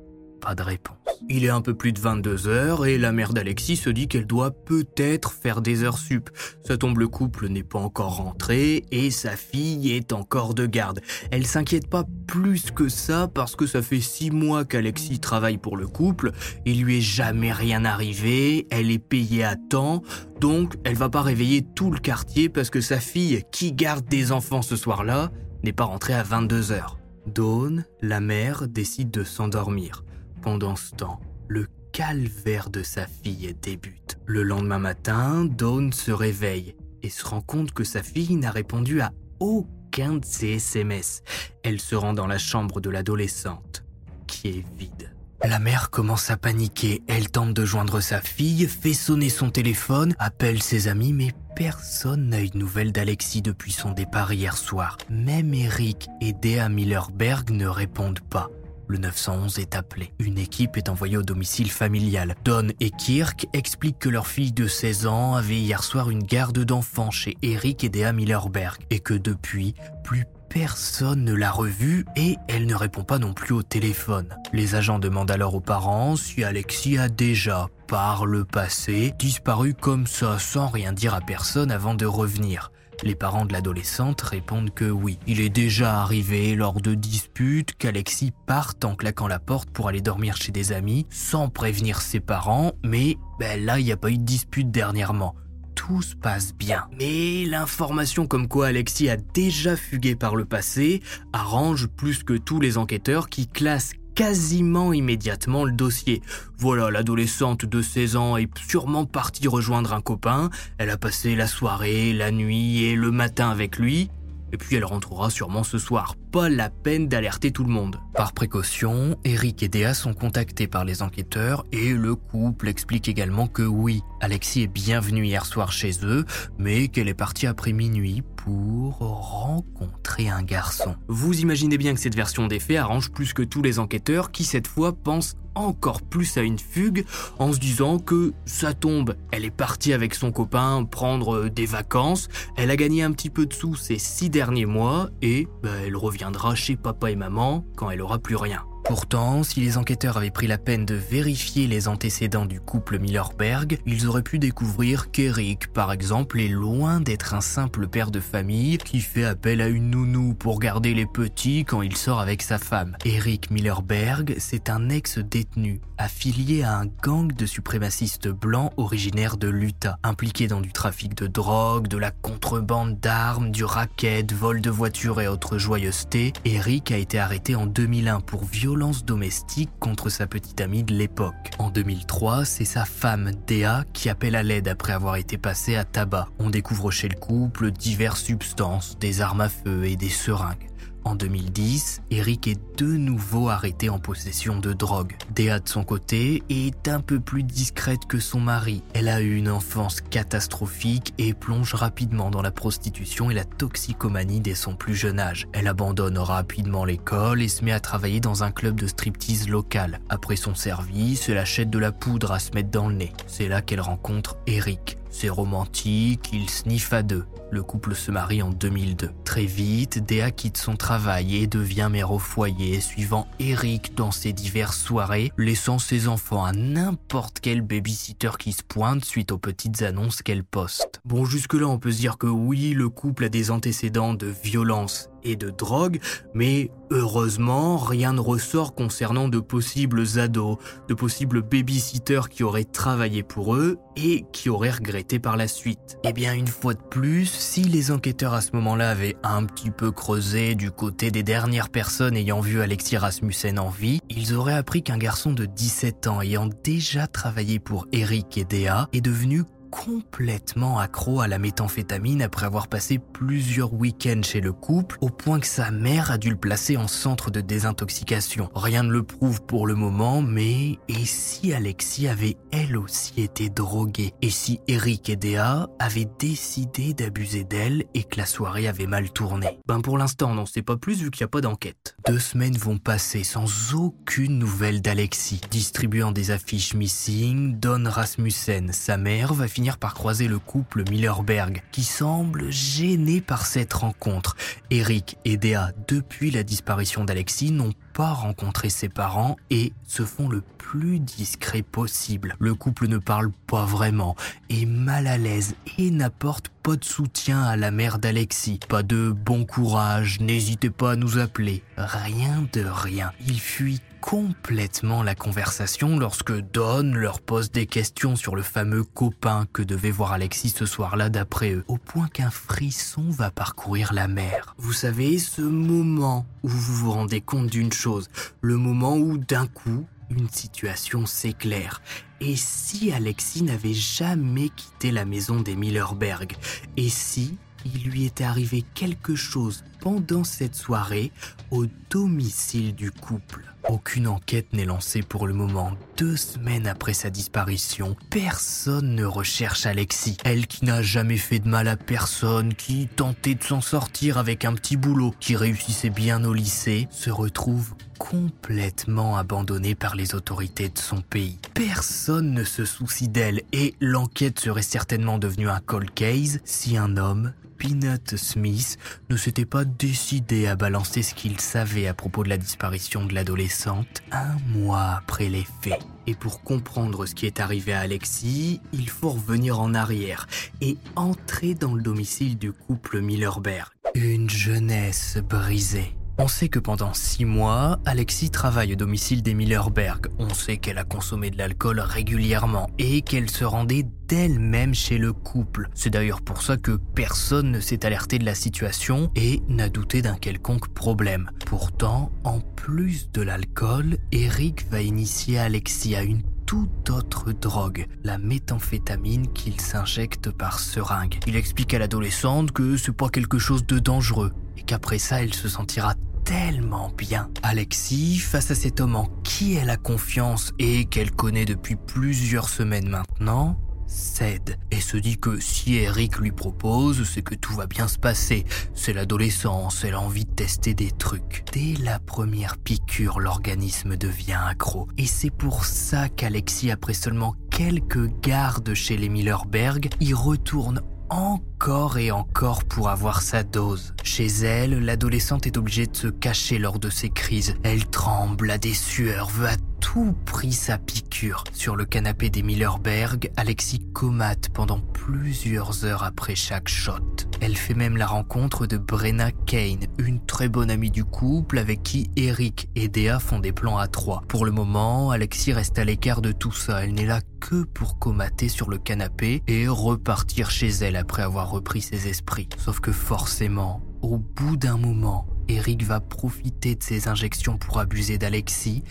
Pas 0.42 0.56
de 0.56 0.64
réponse. 0.64 0.98
Il 1.30 1.46
est 1.46 1.50
un 1.50 1.62
peu 1.62 1.76
plus 1.76 1.94
de 1.94 2.00
22 2.00 2.48
heures 2.48 2.86
et 2.86 2.98
la 2.98 3.12
mère 3.12 3.32
d'Alexis 3.32 3.78
se 3.78 3.90
dit 3.92 4.08
qu'elle 4.08 4.26
doit 4.26 4.52
peut-être 4.52 5.32
faire 5.32 5.62
des 5.62 5.84
heures 5.84 6.00
sup. 6.00 6.30
Ça 6.66 6.78
tombe, 6.78 6.98
le 6.98 7.08
couple 7.08 7.48
n'est 7.48 7.64
pas 7.64 7.80
encore 7.80 8.18
rentré 8.18 8.84
et 8.92 9.12
sa 9.12 9.36
fille 9.36 9.92
est 9.92 10.14
encore 10.14 10.56
de 10.56 10.66
garde. 10.66 11.00
Elle 11.30 11.46
s'inquiète 11.46 11.88
pas 11.88 12.06
plus 12.26 12.72
que 12.72 12.90
ça 12.90 13.28
parce 13.28 13.56
que 13.56 13.68
ça 13.68 13.84
fait 13.84 14.02
six 14.02 14.32
mois 14.32 14.66
qu'Alexis 14.66 15.20
travaille 15.20 15.58
pour 15.58 15.78
le 15.78 15.88
couple. 15.88 16.32
Il 16.66 16.84
lui 16.84 16.98
est 16.98 17.02
jamais 17.02 17.52
rien 17.52 17.86
arrivé. 17.86 18.68
Elle 18.72 18.90
est 18.90 19.00
payée 19.00 19.44
à 19.44 19.56
temps. 19.56 20.02
Donc, 20.40 20.74
elle 20.84 20.96
va 20.96 21.10
pas 21.10 21.22
réveiller 21.22 21.62
tout 21.62 21.92
le 21.92 22.00
quartier 22.00 22.50
parce 22.50 22.72
que 22.72 22.82
sa 22.82 23.00
fille, 23.00 23.44
qui 23.52 23.74
garde 23.74 24.08
des 24.08 24.32
enfants 24.32 24.64
ce 24.64 24.76
soir-là, 24.76 25.32
n'est 25.64 25.72
pas 25.72 25.86
rentrée 25.86 26.16
à 26.16 26.24
22h. 26.24 26.96
Dawn, 27.28 27.86
la 28.02 28.20
mère, 28.20 28.68
décide 28.68 29.12
de 29.12 29.24
s'endormir. 29.24 30.04
Pendant 30.42 30.76
ce 30.76 30.96
temps, 30.96 31.20
le 31.48 31.68
calvaire 31.92 32.70
de 32.72 32.82
sa 32.82 33.06
fille 33.06 33.56
débute. 33.62 34.18
Le 34.26 34.42
lendemain 34.42 34.80
matin, 34.80 35.46
Dawn 35.46 35.94
se 35.94 36.12
réveille 36.12 36.76
et 37.04 37.10
se 37.10 37.26
rend 37.26 37.42
compte 37.42 37.74
que 37.74 37.84
sa 37.84 38.02
fille 38.02 38.36
n'a 38.36 38.50
répondu 38.50 39.02
à 39.02 39.12
aucun 39.40 40.14
de 40.14 40.26
ses 40.26 40.54
SMS. 40.54 41.22
Elle 41.64 41.80
se 41.80 41.96
rend 41.96 42.14
dans 42.14 42.28
la 42.28 42.40
chambre 42.40 42.82
de 42.82 42.90
l'adolescente, 42.90 43.84
qui 44.26 44.48
est 44.48 44.66
vide. 44.78 45.14
La 45.44 45.60
mère 45.60 45.90
commence 45.90 46.30
à 46.32 46.38
paniquer, 46.38 47.02
elle 47.08 47.30
tente 47.30 47.54
de 47.54 47.66
joindre 47.66 48.00
sa 48.00 48.22
fille, 48.22 48.68
fait 48.68 48.94
sonner 48.94 49.30
son 49.30 49.50
téléphone, 49.50 50.16
appelle 50.18 50.62
ses 50.62 50.88
amis, 50.88 51.14
mais 51.14 51.32
personne 51.56 52.30
n'a 52.30 52.42
eu 52.42 52.50
de 52.50 52.58
nouvelles 52.58 52.92
d'Alexis 52.92 53.42
depuis 53.42 53.72
son 53.72 53.92
départ 53.92 54.34
hier 54.34 54.56
soir. 54.56 54.98
Même 55.10 55.54
Eric 55.54 56.10
et 56.20 56.34
Dea 56.34 56.70
Millerberg 56.70 57.50
ne 57.52 57.68
répondent 57.68 58.22
pas. 58.22 58.50
Le 58.92 58.98
911 58.98 59.58
est 59.60 59.78
appelé. 59.78 60.12
Une 60.20 60.38
équipe 60.38 60.76
est 60.76 60.90
envoyée 60.90 61.16
au 61.16 61.24
domicile 61.24 61.72
familial. 61.72 62.36
Don 62.44 62.68
et 62.82 62.90
Kirk 62.90 63.48
expliquent 63.54 64.00
que 64.00 64.10
leur 64.10 64.28
fille 64.28 64.52
de 64.52 64.68
16 64.68 65.08
ans 65.08 65.36
avait 65.36 65.56
hier 65.56 65.82
soir 65.82 66.10
une 66.10 66.24
garde 66.24 66.60
d'enfants 66.60 67.10
chez 67.10 67.38
Eric 67.42 67.86
et 67.86 67.90
Dea 67.90 68.12
Millerberg 68.12 68.82
et 68.90 69.00
que 69.00 69.14
depuis, 69.14 69.76
plus 70.04 70.26
personne 70.50 71.24
ne 71.24 71.34
l'a 71.34 71.52
revue 71.52 72.06
et 72.18 72.36
elle 72.50 72.66
ne 72.66 72.76
répond 72.76 73.06
pas 73.06 73.18
non 73.18 73.34
plus 73.34 73.54
au 73.54 73.64
téléphone. 73.64 74.36
Les 74.52 74.76
agents 74.76 75.00
demandent 75.00 75.32
alors 75.32 75.56
aux 75.56 75.62
parents 75.62 76.18
si 76.18 76.44
Alexis 76.44 76.98
a 76.98 77.08
déjà, 77.08 77.70
par 77.88 78.26
le 78.26 78.44
passé, 78.44 79.14
disparu 79.18 79.74
comme 79.74 80.06
ça 80.06 80.38
sans 80.38 80.68
rien 80.68 80.92
dire 80.92 81.16
à 81.16 81.22
personne 81.22 81.72
avant 81.72 81.94
de 81.94 82.06
revenir. 82.06 82.74
Les 83.04 83.16
parents 83.16 83.46
de 83.46 83.54
l'adolescente 83.54 84.22
répondent 84.22 84.72
que 84.74 84.86
oui, 84.86 85.18
il 85.26 85.40
est 85.40 85.50
déjà 85.50 86.02
arrivé 86.02 86.56
lors 86.56 86.82
de 86.82 86.94
disputes 86.94 87.74
qu'Alexis 87.76 88.32
parte 88.46 88.86
en 88.86 88.96
claquant 88.96 89.28
la 89.28 89.40
porte 89.40 89.72
pour 89.72 89.88
aller 89.88 90.02
dormir 90.02 90.38
chez 90.38 90.52
des 90.52 90.72
amis 90.72 91.08
sans 91.10 91.50
prévenir 91.50 92.02
ses 92.02 92.20
parents, 92.20 92.74
mais 92.84 93.18
ben 93.40 93.66
là 93.66 93.80
il 93.80 93.86
n'y 93.86 93.92
a 93.92 93.98
pas 93.98 94.12
eu 94.12 94.18
de 94.18 94.24
dispute 94.24 94.70
dernièrement 94.70 95.36
tout 95.74 96.02
se 96.02 96.16
passe 96.16 96.54
bien. 96.54 96.88
Mais 97.00 97.46
l'information 97.46 98.28
comme 98.28 98.48
quoi 98.48 98.68
Alexis 98.68 99.10
a 99.10 99.18
déjà 99.18 99.76
fugué 99.76 100.16
par 100.16 100.36
le 100.36 100.46
passé 100.46 101.02
arrange 101.34 101.88
plus 101.88 102.24
que 102.24 102.34
tous 102.34 102.60
les 102.60 102.78
enquêteurs 102.78 103.30
qui 103.30 103.48
classent 103.48 103.94
quasiment 104.22 104.94
immédiatement 104.94 105.66
le 105.66 105.72
dossier. 105.72 106.22
Voilà, 106.60 106.92
l'adolescente 106.92 107.66
de 107.66 107.82
16 107.82 108.16
ans 108.18 108.38
est 108.38 108.56
sûrement 108.56 109.06
partie 109.06 109.48
rejoindre 109.48 109.94
un 109.94 110.02
copain, 110.02 110.52
elle 110.78 110.92
a 110.92 110.98
passé 110.98 111.36
la 111.36 111.48
soirée, 111.48 112.14
la 112.14 112.30
nuit 112.30 112.84
et 112.84 112.96
le 112.96 113.10
matin 113.10 113.50
avec 113.50 113.80
lui, 113.80 114.12
et 114.52 114.58
puis 114.58 114.76
elle 114.76 114.86
rentrera 114.86 115.32
sûrement 115.32 115.64
ce 115.64 115.80
soir. 115.80 116.14
Pas 116.32 116.48
la 116.48 116.70
peine 116.70 117.10
d'alerter 117.10 117.52
tout 117.52 117.66
le 117.66 117.70
monde. 117.70 118.00
Par 118.14 118.32
précaution, 118.32 119.18
Eric 119.26 119.64
et 119.64 119.68
Dea 119.68 119.94
sont 119.94 120.14
contactés 120.14 120.68
par 120.68 120.86
les 120.86 121.02
enquêteurs 121.02 121.66
et 121.74 121.92
le 121.92 122.16
couple 122.16 122.70
explique 122.70 123.10
également 123.10 123.48
que 123.48 123.64
oui, 123.64 124.02
Alexis 124.22 124.62
est 124.62 124.68
bienvenue 124.68 125.26
hier 125.26 125.46
soir 125.46 125.74
chez 125.74 125.92
eux, 126.04 126.26
mais 126.58 126.88
qu'elle 126.88 127.10
est 127.10 127.14
partie 127.14 127.48
après 127.48 127.74
minuit 127.74 128.24
pour 128.38 128.98
rencontrer 129.00 130.30
un 130.30 130.42
garçon. 130.42 130.96
Vous 131.10 131.42
imaginez 131.42 131.78
bien 131.78 131.94
que 131.94 132.00
cette 132.00 132.16
version 132.16 132.48
des 132.48 132.60
faits 132.60 132.78
arrange 132.78 133.12
plus 133.12 133.34
que 133.34 133.44
tous 133.44 133.62
les 133.62 133.78
enquêteurs 133.78 134.32
qui 134.32 134.46
cette 134.46 134.68
fois 134.68 134.94
pensent 134.94 135.36
encore 135.56 136.02
plus 136.02 136.38
à 136.38 136.42
une 136.42 136.60
fugue 136.60 137.06
en 137.40 137.52
se 137.52 137.60
disant 137.60 138.00
que 138.00 138.34
ça 138.46 138.74
tombe, 138.74 139.16
elle 139.32 139.46
est 139.46 139.52
partie 139.52 139.94
avec 139.94 140.16
son 140.16 140.32
copain 140.32 140.86
prendre 140.86 141.50
des 141.50 141.66
vacances, 141.66 142.30
elle 142.56 142.72
a 142.72 142.76
gagné 142.76 143.04
un 143.04 143.12
petit 143.12 143.30
peu 143.30 143.46
de 143.46 143.54
sous 143.54 143.76
ces 143.76 143.98
six 143.98 144.30
derniers 144.30 144.66
mois 144.66 145.10
et 145.22 145.48
bah, 145.62 145.70
elle 145.86 145.98
reviendra 146.22 146.54
chez 146.54 146.76
papa 146.76 147.10
et 147.10 147.16
maman 147.16 147.66
quand 147.76 147.90
elle 147.90 148.02
aura 148.02 148.20
plus 148.20 148.36
rien. 148.36 148.64
Pourtant, 148.92 149.42
si 149.44 149.62
les 149.62 149.78
enquêteurs 149.78 150.18
avaient 150.18 150.32
pris 150.32 150.48
la 150.48 150.58
peine 150.58 150.86
de 150.86 150.96
vérifier 150.96 151.66
les 151.66 151.88
antécédents 151.88 152.46
du 152.46 152.60
couple 152.60 153.00
Millerberg, 153.00 153.80
ils 153.86 154.06
auraient 154.06 154.22
pu 154.22 154.38
découvrir 154.38 155.12
qu'Eric, 155.12 155.72
par 155.72 155.94
exemple, 155.94 156.42
est 156.42 156.50
loin 156.50 157.00
d'être 157.00 157.34
un 157.34 157.40
simple 157.40 157.88
père 157.88 158.12
de 158.12 158.20
famille 158.20 158.78
qui 158.80 159.00
fait 159.00 159.24
appel 159.24 159.62
à 159.62 159.70
une 159.70 159.92
nounou 159.92 160.34
pour 160.34 160.60
garder 160.60 160.94
les 160.94 161.06
petits 161.06 161.64
quand 161.64 161.82
il 161.82 161.96
sort 161.96 162.20
avec 162.20 162.42
sa 162.42 162.58
femme. 162.58 162.98
Eric 163.06 163.50
Millerberg, 163.50 164.36
c'est 164.40 164.70
un 164.70 164.90
ex-détenu, 164.90 165.80
affilié 165.98 166.64
à 166.64 166.78
un 166.78 166.88
gang 167.02 167.32
de 167.32 167.46
suprémacistes 167.46 168.28
blancs 168.28 168.74
originaires 168.76 169.38
de 169.38 169.48
l'Utah, 169.48 170.00
impliqué 170.04 170.48
dans 170.50 170.60
du 170.60 170.74
trafic 170.74 171.16
de 171.16 171.28
drogue, 171.28 171.88
de 171.88 171.98
la 171.98 172.12
contrebande 172.12 173.00
d'armes, 173.00 173.52
du 173.52 173.64
racket, 173.64 174.34
vol 174.34 174.60
de 174.60 174.70
voitures 174.70 175.22
et 175.22 175.30
autres 175.30 175.58
joyeusetés. 175.58 176.34
Eric 176.44 176.92
a 176.92 176.98
été 176.98 177.20
arrêté 177.20 177.56
en 177.56 177.68
2001 177.68 178.20
pour 178.20 178.44
violence 178.44 178.81
domestique 178.82 179.70
contre 179.80 180.10
sa 180.10 180.26
petite 180.26 180.60
amie 180.60 180.84
de 180.84 180.94
l'époque. 180.94 181.52
En 181.60 181.70
2003, 181.70 182.46
c'est 182.46 182.66
sa 182.66 182.84
femme, 182.84 183.32
Dea, 183.48 183.84
qui 183.94 184.10
appelle 184.10 184.36
à 184.36 184.42
l'aide 184.42 184.68
après 184.68 184.94
avoir 184.94 185.18
été 185.18 185.38
passée 185.38 185.76
à 185.76 185.84
tabac. 185.84 186.30
On 186.40 186.50
découvre 186.50 186.90
chez 186.90 187.08
le 187.08 187.16
couple 187.16 187.72
diverses 187.72 188.24
substances, 188.24 188.98
des 188.98 189.22
armes 189.22 189.42
à 189.42 189.50
feu 189.50 189.86
et 189.86 189.96
des 189.96 190.10
seringues. 190.10 190.71
En 191.04 191.16
2010, 191.16 192.02
Eric 192.12 192.48
est 192.48 192.60
de 192.78 192.86
nouveau 192.86 193.50
arrêté 193.50 193.90
en 193.90 193.98
possession 193.98 194.60
de 194.60 194.72
drogue. 194.74 195.16
Dea 195.36 195.60
de 195.60 195.68
son 195.68 195.84
côté 195.84 196.44
est 196.50 196.88
un 196.88 197.00
peu 197.00 197.20
plus 197.20 197.44
discrète 197.44 198.06
que 198.08 198.20
son 198.20 198.40
mari. 198.40 198.84
Elle 198.94 199.08
a 199.08 199.22
eu 199.22 199.36
une 199.36 199.50
enfance 199.50 200.02
catastrophique 200.02 201.14
et 201.18 201.34
plonge 201.34 201.74
rapidement 201.74 202.30
dans 202.30 202.44
la 202.44 202.52
prostitution 202.52 203.32
et 203.32 203.34
la 203.34 203.46
toxicomanie 203.46 204.42
dès 204.42 204.56
son 204.56 204.76
plus 204.76 204.96
jeune 204.96 205.20
âge. 205.20 205.48
Elle 205.54 205.68
abandonne 205.68 206.20
rapidement 206.20 206.86
l'école 206.86 207.42
et 207.42 207.48
se 207.48 207.66
met 207.66 207.72
à 207.72 207.80
travailler 207.80 208.20
dans 208.20 208.44
un 208.44 208.52
club 208.52 208.80
de 208.80 208.88
striptease 208.88 209.50
local. 209.50 210.02
Après 210.10 210.36
son 210.36 210.54
service, 210.54 211.30
elle 211.30 211.40
achète 211.40 211.72
de 211.72 211.80
la 211.80 211.92
poudre 211.92 212.32
à 212.32 212.40
se 212.40 212.52
mettre 212.52 212.70
dans 212.70 212.90
le 212.90 212.96
nez. 212.96 213.14
C'est 213.26 213.48
là 213.48 213.62
qu'elle 213.62 213.82
rencontre 213.82 214.38
Eric. 214.46 214.98
C'est 215.12 215.30
romantique, 215.30 216.30
ils 216.34 216.50
sniffent 216.50 216.94
à 216.94 217.04
deux. 217.04 217.26
Le 217.52 217.62
couple 217.62 217.94
se 217.96 218.12
marie 218.12 218.42
en 218.42 218.50
2002. 218.50 219.12
Très 219.26 219.46
vite, 219.46 220.04
Dea 220.08 220.32
quitte 220.32 220.58
son 220.58 220.78
travail 220.78 221.36
et 221.36 221.48
devient 221.48 221.90
mère 221.92 222.12
au 222.12 222.18
foyer, 222.20 222.80
suivant 222.80 223.28
Eric 223.40 223.94
dans 223.96 224.12
ses 224.12 224.32
diverses 224.32 224.80
soirées, 224.80 225.32
laissant 225.38 225.78
ses 225.78 226.08
enfants 226.08 226.46
à 226.46 226.54
n'importe 226.54 227.42
quel 227.42 227.62
babysitter 227.62 228.32
qui 228.40 228.54
se 228.54 228.64
pointe 228.64 229.04
suite 229.04 229.34
aux 229.34 229.38
petites 229.38 229.82
annonces 229.82 230.22
qu'elle 230.22 230.46
poste. 230.46 231.02
Bon, 231.04 231.26
jusque-là, 231.26 231.68
on 231.68 231.78
peut 231.78 231.92
se 231.92 232.00
dire 232.00 232.18
que 232.18 232.28
oui, 232.28 232.74
le 232.74 232.88
couple 232.88 233.26
a 233.26 233.30
des 233.30 233.52
antécédents 233.52 234.14
de 234.14 234.28
violence 234.28 235.11
et 235.24 235.36
de 235.36 235.50
drogue, 235.50 236.00
mais 236.34 236.72
heureusement, 236.90 237.78
rien 237.78 238.14
ne 238.14 238.20
ressort 238.20 238.76
concernant 238.76 239.30
de 239.30 239.40
possibles 239.40 240.04
ados, 240.18 240.58
de 240.88 240.94
possibles 240.94 241.42
babysitters 241.42 242.30
qui 242.30 242.44
auraient 242.44 242.64
travaillé 242.64 243.24
pour 243.24 243.56
eux 243.56 243.78
et 243.96 244.26
qui 244.32 244.50
auraient 244.50 244.72
regretté 244.72 245.20
par 245.20 245.38
la 245.38 245.48
suite. 245.48 245.98
Eh 246.04 246.14
bien, 246.14 246.34
une 246.34 246.48
fois 246.48 246.74
de 246.74 246.82
plus, 246.82 247.26
si 247.26 247.64
les 247.64 247.92
enquêteurs 247.92 248.34
à 248.34 248.42
ce 248.42 248.52
moment-là 248.54 248.90
avaient 248.92 249.18
un 249.24 249.46
petit 249.46 249.72
peu 249.72 249.92
creusé 249.92 250.56
du 250.56 250.72
côté 250.72 251.12
des 251.12 251.24
dernières 251.24 251.70
personnes 251.70 252.16
ayant 252.16 252.42
vu 252.42 252.62
Alexis 252.62 252.98
Rasmussen 252.98 253.60
en 253.60 253.70
vie, 253.70 254.02
ils 254.10 254.34
auraient 254.34 254.54
appris 254.54 254.84
qu'un 254.84 254.98
garçon 254.98 255.34
de 255.34 255.46
17 255.46 256.08
ans 256.08 256.22
ayant 256.22 256.50
déjà 256.64 257.08
travaillé 257.08 257.60
pour 257.60 257.88
Eric 257.92 258.38
et 258.38 258.46
Dea 258.46 258.88
est 258.94 259.02
devenu 259.02 259.44
complètement 259.72 260.78
accro 260.78 261.22
à 261.22 261.28
la 261.28 261.40
méthamphétamine 261.40 262.22
après 262.22 262.46
avoir 262.46 262.68
passé 262.68 263.00
plusieurs 263.00 263.74
week-ends 263.74 264.22
chez 264.22 264.42
le 264.42 264.54
couple, 264.54 264.98
au 265.02 265.10
point 265.10 265.40
que 265.40 265.48
sa 265.48 265.72
mère 265.72 266.12
a 266.12 266.18
dû 266.18 266.30
le 266.30 266.36
placer 266.36 266.78
en 266.78 266.88
centre 266.88 267.32
de 267.32 267.42
désintoxication. 267.42 268.50
Rien 268.54 268.84
ne 268.84 268.92
le 268.92 269.02
prouve 269.02 269.42
pour 269.44 269.66
le 269.66 269.76
moment, 269.76 270.22
mais 270.22 270.78
et 270.88 271.06
si 271.06 271.54
Alexis 271.54 272.08
avait 272.08 272.38
elle 272.52 272.78
aussi 272.78 273.22
été 273.22 273.50
droguée? 273.50 274.14
Et 274.22 274.30
si 274.30 274.60
Eric 274.68 275.10
et 275.10 275.16
Dea 275.16 275.70
avaient 275.80 276.10
décidé 276.20 276.94
d'abuser 276.94 277.46
d'elle 277.46 277.86
et 277.94 278.04
que 278.04 278.18
la 278.18 278.26
soirée 278.26 278.68
avait 278.68 278.88
mal 278.88 279.10
tourné? 279.12 279.60
Ben 279.68 279.82
pour 279.82 279.98
l'instant, 279.98 280.32
on 280.32 280.36
n'en 280.36 280.46
sait 280.46 280.62
pas 280.62 280.78
plus 280.78 281.02
vu 281.02 281.12
qu'il 281.12 281.24
n'y 281.24 281.30
a 281.30 281.30
pas 281.30 281.42
d'enquête. 281.42 281.96
Deux 282.08 282.20
semaines 282.20 282.58
vont 282.58 282.78
passer 282.78 283.24
sans 283.24 283.74
aucune 283.74 284.38
nouvelle 284.38 284.82
d'Alexis. 284.82 285.42
Distribuant 285.50 286.12
des 286.12 286.32
affiches 286.32 286.74
missing, 286.74 287.58
Don 287.58 287.84
Rasmussen, 287.86 288.74
sa 288.74 288.98
mère, 288.98 289.34
va 289.34 289.48
finir 289.48 289.61
par 289.70 289.94
croiser 289.94 290.28
le 290.28 290.40
couple 290.40 290.84
Millerberg, 290.90 291.62
qui 291.72 291.84
semble 291.84 292.52
gêné 292.52 293.22
par 293.22 293.46
cette 293.46 293.74
rencontre. 293.74 294.36
Eric 294.72 295.18
et 295.24 295.38
Dea, 295.38 295.72
depuis 295.88 296.32
la 296.32 296.44
disparition 296.44 297.06
d'Alexis, 297.06 297.52
n'ont 297.52 297.74
pas 297.94 298.12
rencontrer 298.12 298.70
ses 298.70 298.90
parents 298.90 299.38
et 299.50 299.74
se 299.86 300.04
font 300.04 300.30
le 300.30 300.42
plus 300.58 301.00
discret 301.00 301.62
possible. 301.62 302.36
Le 302.40 302.56
couple 302.56 302.88
ne 302.88 302.98
parle 302.98 303.32
pas 303.46 303.66
vraiment, 303.66 304.16
est 304.50 304.66
mal 304.66 305.06
à 305.06 305.18
l'aise 305.18 305.56
et 305.78 305.92
n'apporte 305.92 306.50
pas 306.64 306.76
de 306.76 306.84
soutien 306.84 307.44
à 307.44 307.56
la 307.56 307.70
mère 307.72 308.00
d'Alexis. 308.00 308.60
Pas 308.68 308.84
de 308.84 309.12
bon 309.12 309.46
courage, 309.46 310.20
n'hésitez 310.22 310.70
pas 310.70 310.94
à 310.94 310.96
nous 310.96 311.20
appeler. 311.20 311.64
Rien 311.78 312.48
de 312.54 312.64
rien. 312.64 313.12
Il 313.28 313.40
fuit 313.40 313.82
complètement 314.02 315.04
la 315.04 315.16
conversation 315.16 315.98
lorsque 315.98 316.34
Don 316.34 316.92
leur 316.94 317.22
pose 317.22 317.52
des 317.52 317.68
questions 317.68 318.16
sur 318.16 318.36
le 318.36 318.42
fameux 318.42 318.84
copain 318.84 319.46
que 319.54 319.62
devait 319.62 319.92
voir 319.92 320.12
Alexis 320.12 320.50
ce 320.50 320.66
soir-là 320.66 321.10
d'après 321.10 321.54
eux, 321.54 321.64
au 321.68 321.78
point 321.78 322.08
qu'un 322.08 322.32
frisson 322.32 323.10
va 323.10 323.32
parcourir 323.32 323.94
la 323.94 324.08
mer. 324.08 324.56
Vous 324.58 324.74
savez, 324.74 325.20
ce 325.20 325.42
moment 325.42 326.26
où 326.44 326.50
vous 326.50 326.74
vous 326.74 326.92
rendez 326.92 327.22
compte 327.22 327.48
d'une 327.48 327.72
chose, 327.72 328.10
le 328.42 328.58
moment 328.58 328.98
où 328.98 329.18
d'un 329.18 329.48
coup, 329.48 329.86
une 330.10 330.30
situation 330.30 331.06
s'éclaire. 331.06 331.82
Et 332.20 332.36
si 332.36 332.92
Alexis 332.92 333.44
n'avait 333.44 333.74
jamais 333.74 334.50
quitté 334.50 334.92
la 334.92 335.06
maison 335.06 335.40
des 335.40 335.56
Millerberg 335.56 336.36
Et 336.76 336.90
si 336.90 337.38
il 337.66 337.90
lui 337.90 338.06
était 338.06 338.24
arrivé 338.24 338.64
quelque 338.74 339.16
chose 339.16 339.64
pendant 339.80 340.24
cette 340.24 340.56
soirée 340.56 341.12
au 341.50 341.66
domicile 341.90 342.74
du 342.74 342.92
couple. 342.92 343.44
Aucune 343.68 344.08
enquête 344.08 344.54
n'est 344.54 344.66
lancée 344.66 345.02
pour 345.02 345.28
le 345.28 345.34
moment. 345.34 345.74
Deux 345.98 346.18
semaines 346.18 346.68
après 346.68 346.94
sa 346.94 347.10
disparition, 347.10 347.96
personne 348.10 348.96
ne 348.96 349.06
recherche 349.06 349.66
Alexis. 349.66 350.18
Elle 350.24 350.48
qui 350.48 350.66
n'a 350.66 350.82
jamais 350.82 351.18
fait 351.18 351.40
de 351.40 351.48
mal 351.48 351.68
à 351.68 351.78
personne, 351.78 352.54
qui 352.54 352.88
tentait 352.88 353.36
de 353.36 353.44
s'en 353.44 353.62
sortir 353.62 354.18
avec 354.18 354.46
un 354.46 354.54
petit 354.54 354.78
boulot, 354.78 355.14
qui 355.20 355.36
réussissait 355.36 355.90
bien 355.90 356.24
au 356.24 356.34
lycée, 356.34 356.88
se 356.92 357.12
retrouve 357.12 357.76
complètement 358.00 359.16
abandonnée 359.16 359.76
par 359.76 359.96
les 359.96 360.16
autorités 360.16 360.70
de 360.70 360.80
son 360.80 361.02
pays. 361.02 361.38
Personne 361.54 362.34
ne 362.34 362.44
se 362.44 362.66
soucie 362.66 363.10
d'elle 363.10 363.42
et 363.52 363.76
l'enquête 363.80 364.40
serait 364.40 364.64
certainement 364.64 365.20
devenue 365.20 365.50
un 365.50 365.60
cold 365.60 365.94
case 365.94 366.40
si 366.44 366.78
un 366.78 366.98
homme 366.98 367.34
Peanut 367.62 368.16
Smith 368.18 368.80
ne 369.12 369.16
s'était 369.16 369.46
pas 369.46 369.66
décidé 369.66 370.48
à 370.48 370.56
balancer 370.56 371.04
ce 371.04 371.14
qu'il 371.14 371.40
savait 371.40 371.86
à 371.86 371.94
propos 371.94 372.24
de 372.24 372.30
la 372.30 372.40
disparition 372.40 373.06
de 373.06 373.14
l'adolescente 373.14 374.02
un 374.12 374.36
mois 374.48 374.96
après 374.98 375.30
les 375.30 375.46
faits. 375.62 375.78
Et 376.08 376.16
pour 376.16 376.42
comprendre 376.42 377.06
ce 377.06 377.14
qui 377.14 377.28
est 377.28 377.40
arrivé 377.40 377.74
à 377.74 377.82
Alexis, 377.82 378.62
il 378.74 378.90
faut 378.90 379.12
revenir 379.12 379.60
en 379.62 379.76
arrière 379.76 380.26
et 380.60 380.76
entrer 380.96 381.54
dans 381.54 381.76
le 381.76 381.84
domicile 381.84 382.36
du 382.40 382.52
couple 382.52 383.00
Millerberg. 383.00 383.70
Une 383.94 384.28
jeunesse 384.28 385.20
brisée 385.30 385.94
on 386.18 386.28
sait 386.28 386.50
que 386.50 386.60
pendant 386.60 386.94
six 386.94 387.26
mois, 387.26 387.80
Alexis 387.86 388.30
travaille 388.30 388.74
au 388.74 388.76
domicile 388.76 389.24
des 389.24 389.34
Millerberg. 389.34 390.08
On 390.20 390.34
sait 390.34 390.58
qu'elle 390.58 390.78
a 390.78 390.84
consommé 390.84 391.30
de 391.30 391.38
l'alcool 391.38 391.80
régulièrement 391.80 392.70
et 392.78 393.02
qu'elle 393.02 393.30
se 393.30 393.44
rendait 393.44 393.86
d'elle-même 394.08 394.74
chez 394.74 394.98
le 394.98 395.14
couple. 395.14 395.70
C'est 395.74 395.90
d'ailleurs 395.90 396.22
pour 396.22 396.42
ça 396.42 396.58
que 396.58 396.78
personne 396.96 397.52
ne 397.52 397.60
s'est 397.60 397.86
alerté 397.86 398.20
de 398.20 398.26
la 398.26 398.36
situation 398.36 399.12
et 399.16 399.42
n'a 399.48 399.70
douté 399.70 400.02
d'un 400.02 400.16
quelconque 400.16 400.68
problème. 400.74 401.32
Pourtant, 401.46 402.12
en 402.24 402.40
plus 402.40 403.12
de 403.12 403.22
l'alcool, 403.22 403.98
Eric 404.12 404.70
va 404.70 404.82
initier 404.82 405.40
Alexis 405.40 405.96
à 405.96 406.04
une 406.04 406.22
toute 406.46 406.90
autre 406.90 407.32
drogue, 407.32 407.88
la 408.04 408.18
méthamphétamine 408.18 409.32
qu'il 409.32 409.62
s'injecte 409.62 410.30
par 410.32 410.60
seringue. 410.60 411.18
Il 411.26 411.38
explique 411.38 411.74
à 411.74 411.80
l'adolescente 411.80 412.52
que 412.52 412.76
c'est 412.76 412.92
pas 412.92 413.08
quelque 413.08 413.40
chose 413.40 413.66
de 413.66 413.80
dangereux 413.80 414.34
qu'après 414.62 415.00
ça, 415.00 415.24
elle 415.24 415.34
se 415.34 415.48
sentira 415.48 415.96
tellement 416.24 416.90
bien. 416.98 417.30
Alexis, 417.44 418.18
face 418.18 418.52
à 418.52 418.56
cet 418.56 418.80
homme 418.80 418.96
en 418.96 419.06
qui 419.24 419.56
elle 419.56 419.70
a 419.70 419.78
confiance 419.78 420.52
et 420.60 420.86
qu'elle 420.86 421.12
connaît 421.12 421.46
depuis 421.46 421.76
plusieurs 421.76 422.50
semaines 422.50 422.90
maintenant, 422.90 423.58
cède 423.88 424.58
et 424.72 424.80
se 424.80 424.98
dit 424.98 425.18
que 425.18 425.40
si 425.40 425.76
Eric 425.76 426.18
lui 426.18 426.32
propose, 426.32 427.04
c'est 427.04 427.22
que 427.22 427.36
tout 427.36 427.54
va 427.54 427.68
bien 427.68 427.88
se 427.88 428.00
passer. 428.00 428.46
C'est 428.74 428.94
l'adolescence, 428.94 429.84
elle 429.84 429.96
a 429.96 430.00
envie 430.00 430.26
de 430.26 430.32
tester 430.32 430.74
des 430.74 430.92
trucs. 430.92 431.44
Dès 431.52 431.74
la 431.84 432.00
première 432.00 432.58
piqûre, 432.58 433.20
l'organisme 433.20 433.98
devient 433.98 434.40
accro. 434.48 434.88
Et 434.98 435.06
c'est 435.06 435.32
pour 435.32 435.66
ça 435.66 436.08
qu'Alexis, 436.10 436.72
après 436.72 436.94
seulement 436.94 437.36
quelques 437.50 438.08
gardes 438.22 438.74
chez 438.74 438.96
les 438.96 439.10
Millerberg, 439.10 439.90
y 440.00 440.14
retourne 440.14 440.82
encore 441.10 441.51
et 441.98 442.10
encore 442.10 442.64
pour 442.64 442.90
avoir 442.90 443.22
sa 443.22 443.44
dose. 443.44 443.94
Chez 444.04 444.26
elle, 444.26 444.84
l'adolescente 444.84 445.46
est 445.46 445.58
obligée 445.58 445.86
de 445.86 445.96
se 445.96 446.08
cacher 446.08 446.58
lors 446.58 446.80
de 446.80 446.90
ses 446.90 447.10
crises. 447.10 447.54
Elle 447.62 447.86
tremble, 447.86 448.50
a 448.50 448.58
des 448.58 448.74
sueurs, 448.74 449.30
veut 449.30 449.48
à 449.48 449.58
tout 449.80 450.16
prix 450.26 450.54
sa 450.54 450.78
piqûre. 450.78 451.44
Sur 451.54 451.76
le 451.76 451.86
canapé 451.86 452.30
des 452.30 452.42
Millerberg, 452.42 453.32
Alexis 453.36 453.82
comate 453.94 454.50
pendant 454.50 454.80
plusieurs 454.80 455.86
heures 455.86 456.04
après 456.04 456.36
chaque 456.36 456.68
shot. 456.68 457.28
Elle 457.42 457.58
fait 457.58 457.74
même 457.74 457.98
la 457.98 458.08
rencontre 458.08 458.68
de 458.68 458.78
Brenna 458.78 459.32
Kane, 459.32 459.86
une 459.98 460.24
très 460.26 460.50
bonne 460.50 460.72
amie 460.72 460.92
du 460.92 461.04
couple 461.04 461.58
avec 461.58 461.84
qui 461.84 462.10
Eric 462.16 462.70
et 462.76 462.88
Dea 462.88 463.20
font 463.20 463.40
des 463.40 463.52
plans 463.52 463.78
à 463.78 463.88
trois. 463.88 464.24
Pour 464.28 464.46
le 464.46 464.52
moment, 464.52 465.12
Alexis 465.12 465.54
reste 465.54 465.78
à 465.78 465.84
l'écart 465.84 466.22
de 466.22 466.32
tout 466.32 466.52
ça. 466.52 466.84
Elle 466.84 466.94
n'est 466.94 467.06
là 467.06 467.22
que 467.40 467.64
pour 467.64 467.98
comater 467.98 468.48
sur 468.48 468.70
le 468.70 468.78
canapé 468.78 469.42
et 469.48 469.68
repartir 469.68 470.52
chez 470.52 470.70
elle 470.70 470.96
après 470.96 471.24
avoir 471.24 471.51
repris 471.52 471.82
ses 471.82 472.08
esprits. 472.08 472.50
Sauf 472.58 472.80
que 472.80 472.92
forcément, 472.92 473.82
au 474.02 474.18
bout 474.18 474.58
d'un 474.58 474.78
moment, 474.78 475.28
Eric 475.48 475.84
va 475.84 476.00
profiter 476.00 476.76
de 476.76 476.84
ses 476.84 477.08
injections 477.08 477.58
pour 477.58 477.80
abuser 477.80 478.18
d'Alexis 478.18 478.84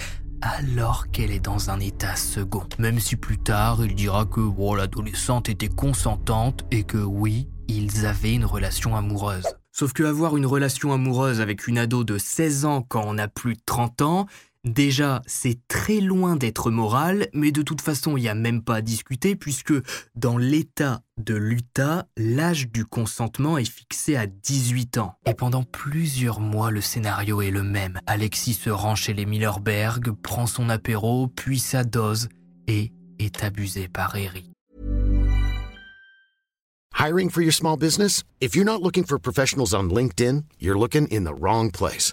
alors 0.42 1.10
qu'elle 1.10 1.30
est 1.30 1.40
dans 1.40 1.70
un 1.70 1.80
état 1.80 2.16
second. 2.16 2.66
Même 2.78 2.98
si 2.98 3.16
plus 3.16 3.38
tard, 3.38 3.84
il 3.84 3.94
dira 3.94 4.24
que 4.24 4.40
l'adolescente 4.76 5.48
était 5.48 5.68
consentante 5.68 6.64
et 6.70 6.84
que 6.84 6.98
oui, 6.98 7.48
ils 7.68 8.06
avaient 8.06 8.34
une 8.34 8.44
relation 8.44 8.96
amoureuse. 8.96 9.46
Sauf 9.72 9.92
que 9.92 10.02
avoir 10.02 10.36
une 10.36 10.46
relation 10.46 10.92
amoureuse 10.92 11.40
avec 11.40 11.68
une 11.68 11.78
ado 11.78 12.04
de 12.04 12.18
16 12.18 12.64
ans 12.64 12.82
quand 12.82 13.04
on 13.06 13.18
a 13.18 13.28
plus 13.28 13.54
de 13.54 13.62
30 13.64 14.02
ans, 14.02 14.26
Déjà, 14.64 15.22
c'est 15.26 15.58
très 15.68 16.00
loin 16.00 16.36
d'être 16.36 16.70
moral, 16.70 17.28
mais 17.32 17.50
de 17.50 17.62
toute 17.62 17.80
façon, 17.80 18.18
il 18.18 18.20
n'y 18.20 18.28
a 18.28 18.34
même 18.34 18.62
pas 18.62 18.76
à 18.76 18.82
discuter 18.82 19.34
puisque 19.34 19.72
dans 20.16 20.36
l'État 20.36 21.00
de 21.16 21.34
l'Utah, 21.34 22.06
l'âge 22.18 22.68
du 22.68 22.84
consentement 22.84 23.56
est 23.56 23.70
fixé 23.70 24.16
à 24.16 24.26
18 24.26 24.98
ans. 24.98 25.14
Et 25.24 25.32
pendant 25.32 25.62
plusieurs 25.62 26.40
mois, 26.40 26.70
le 26.70 26.82
scénario 26.82 27.40
est 27.40 27.50
le 27.50 27.62
même. 27.62 28.00
Alexis 28.06 28.52
se 28.52 28.68
rend 28.68 28.96
chez 28.96 29.14
les 29.14 29.24
Millerberg, 29.24 30.10
prend 30.22 30.46
son 30.46 30.68
apéro, 30.68 31.28
puis 31.28 31.58
sa 31.58 31.82
dose 31.82 32.28
et 32.66 32.92
est 33.18 33.42
abusé 33.42 33.88
par 33.88 34.14
Eric. 34.16 34.50
Hiring 36.98 37.30
for 37.30 37.40
your 37.40 37.54
small 37.54 37.78
business? 37.78 38.24
If 38.42 38.54
you're 38.54 38.66
not 38.66 38.82
looking 38.82 39.04
for 39.04 39.18
professionals 39.18 39.72
on 39.72 39.84
LinkedIn, 39.84 40.44
you're 40.58 40.78
looking 40.78 41.08
in 41.10 41.24
the 41.24 41.32
wrong 41.32 41.70
place. 41.70 42.12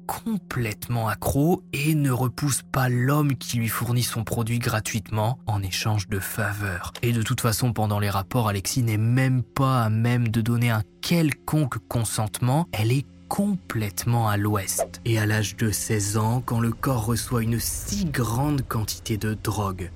complètement 0.11 1.07
accro 1.07 1.63
et 1.71 1.95
ne 1.95 2.11
repousse 2.11 2.63
pas 2.69 2.89
l'homme 2.89 3.35
qui 3.37 3.57
lui 3.57 3.69
fournit 3.69 4.03
son 4.03 4.25
produit 4.25 4.59
gratuitement 4.59 5.39
en 5.47 5.63
échange 5.63 6.09
de 6.09 6.19
faveurs. 6.19 6.91
Et 7.01 7.13
de 7.13 7.21
toute 7.21 7.39
façon, 7.39 7.71
pendant 7.71 7.97
les 7.97 8.09
rapports, 8.09 8.49
Alexis 8.49 8.83
n'est 8.83 8.97
même 8.97 9.41
pas 9.41 9.83
à 9.83 9.89
même 9.89 10.27
de 10.27 10.41
donner 10.41 10.69
un 10.69 10.83
quelconque 10.99 11.77
consentement. 11.87 12.67
Elle 12.73 12.91
est 12.91 13.05
complètement 13.29 14.27
à 14.27 14.35
l'ouest. 14.35 14.99
Et 15.05 15.17
à 15.17 15.25
l'âge 15.25 15.55
de 15.55 15.71
16 15.71 16.17
ans, 16.17 16.43
quand 16.45 16.59
le 16.59 16.73
corps 16.73 17.05
reçoit 17.05 17.41
une 17.41 17.61
si 17.61 18.03
grande 18.03 18.67
quantité 18.67 19.15
de 19.15 19.33
drogue, 19.33 19.91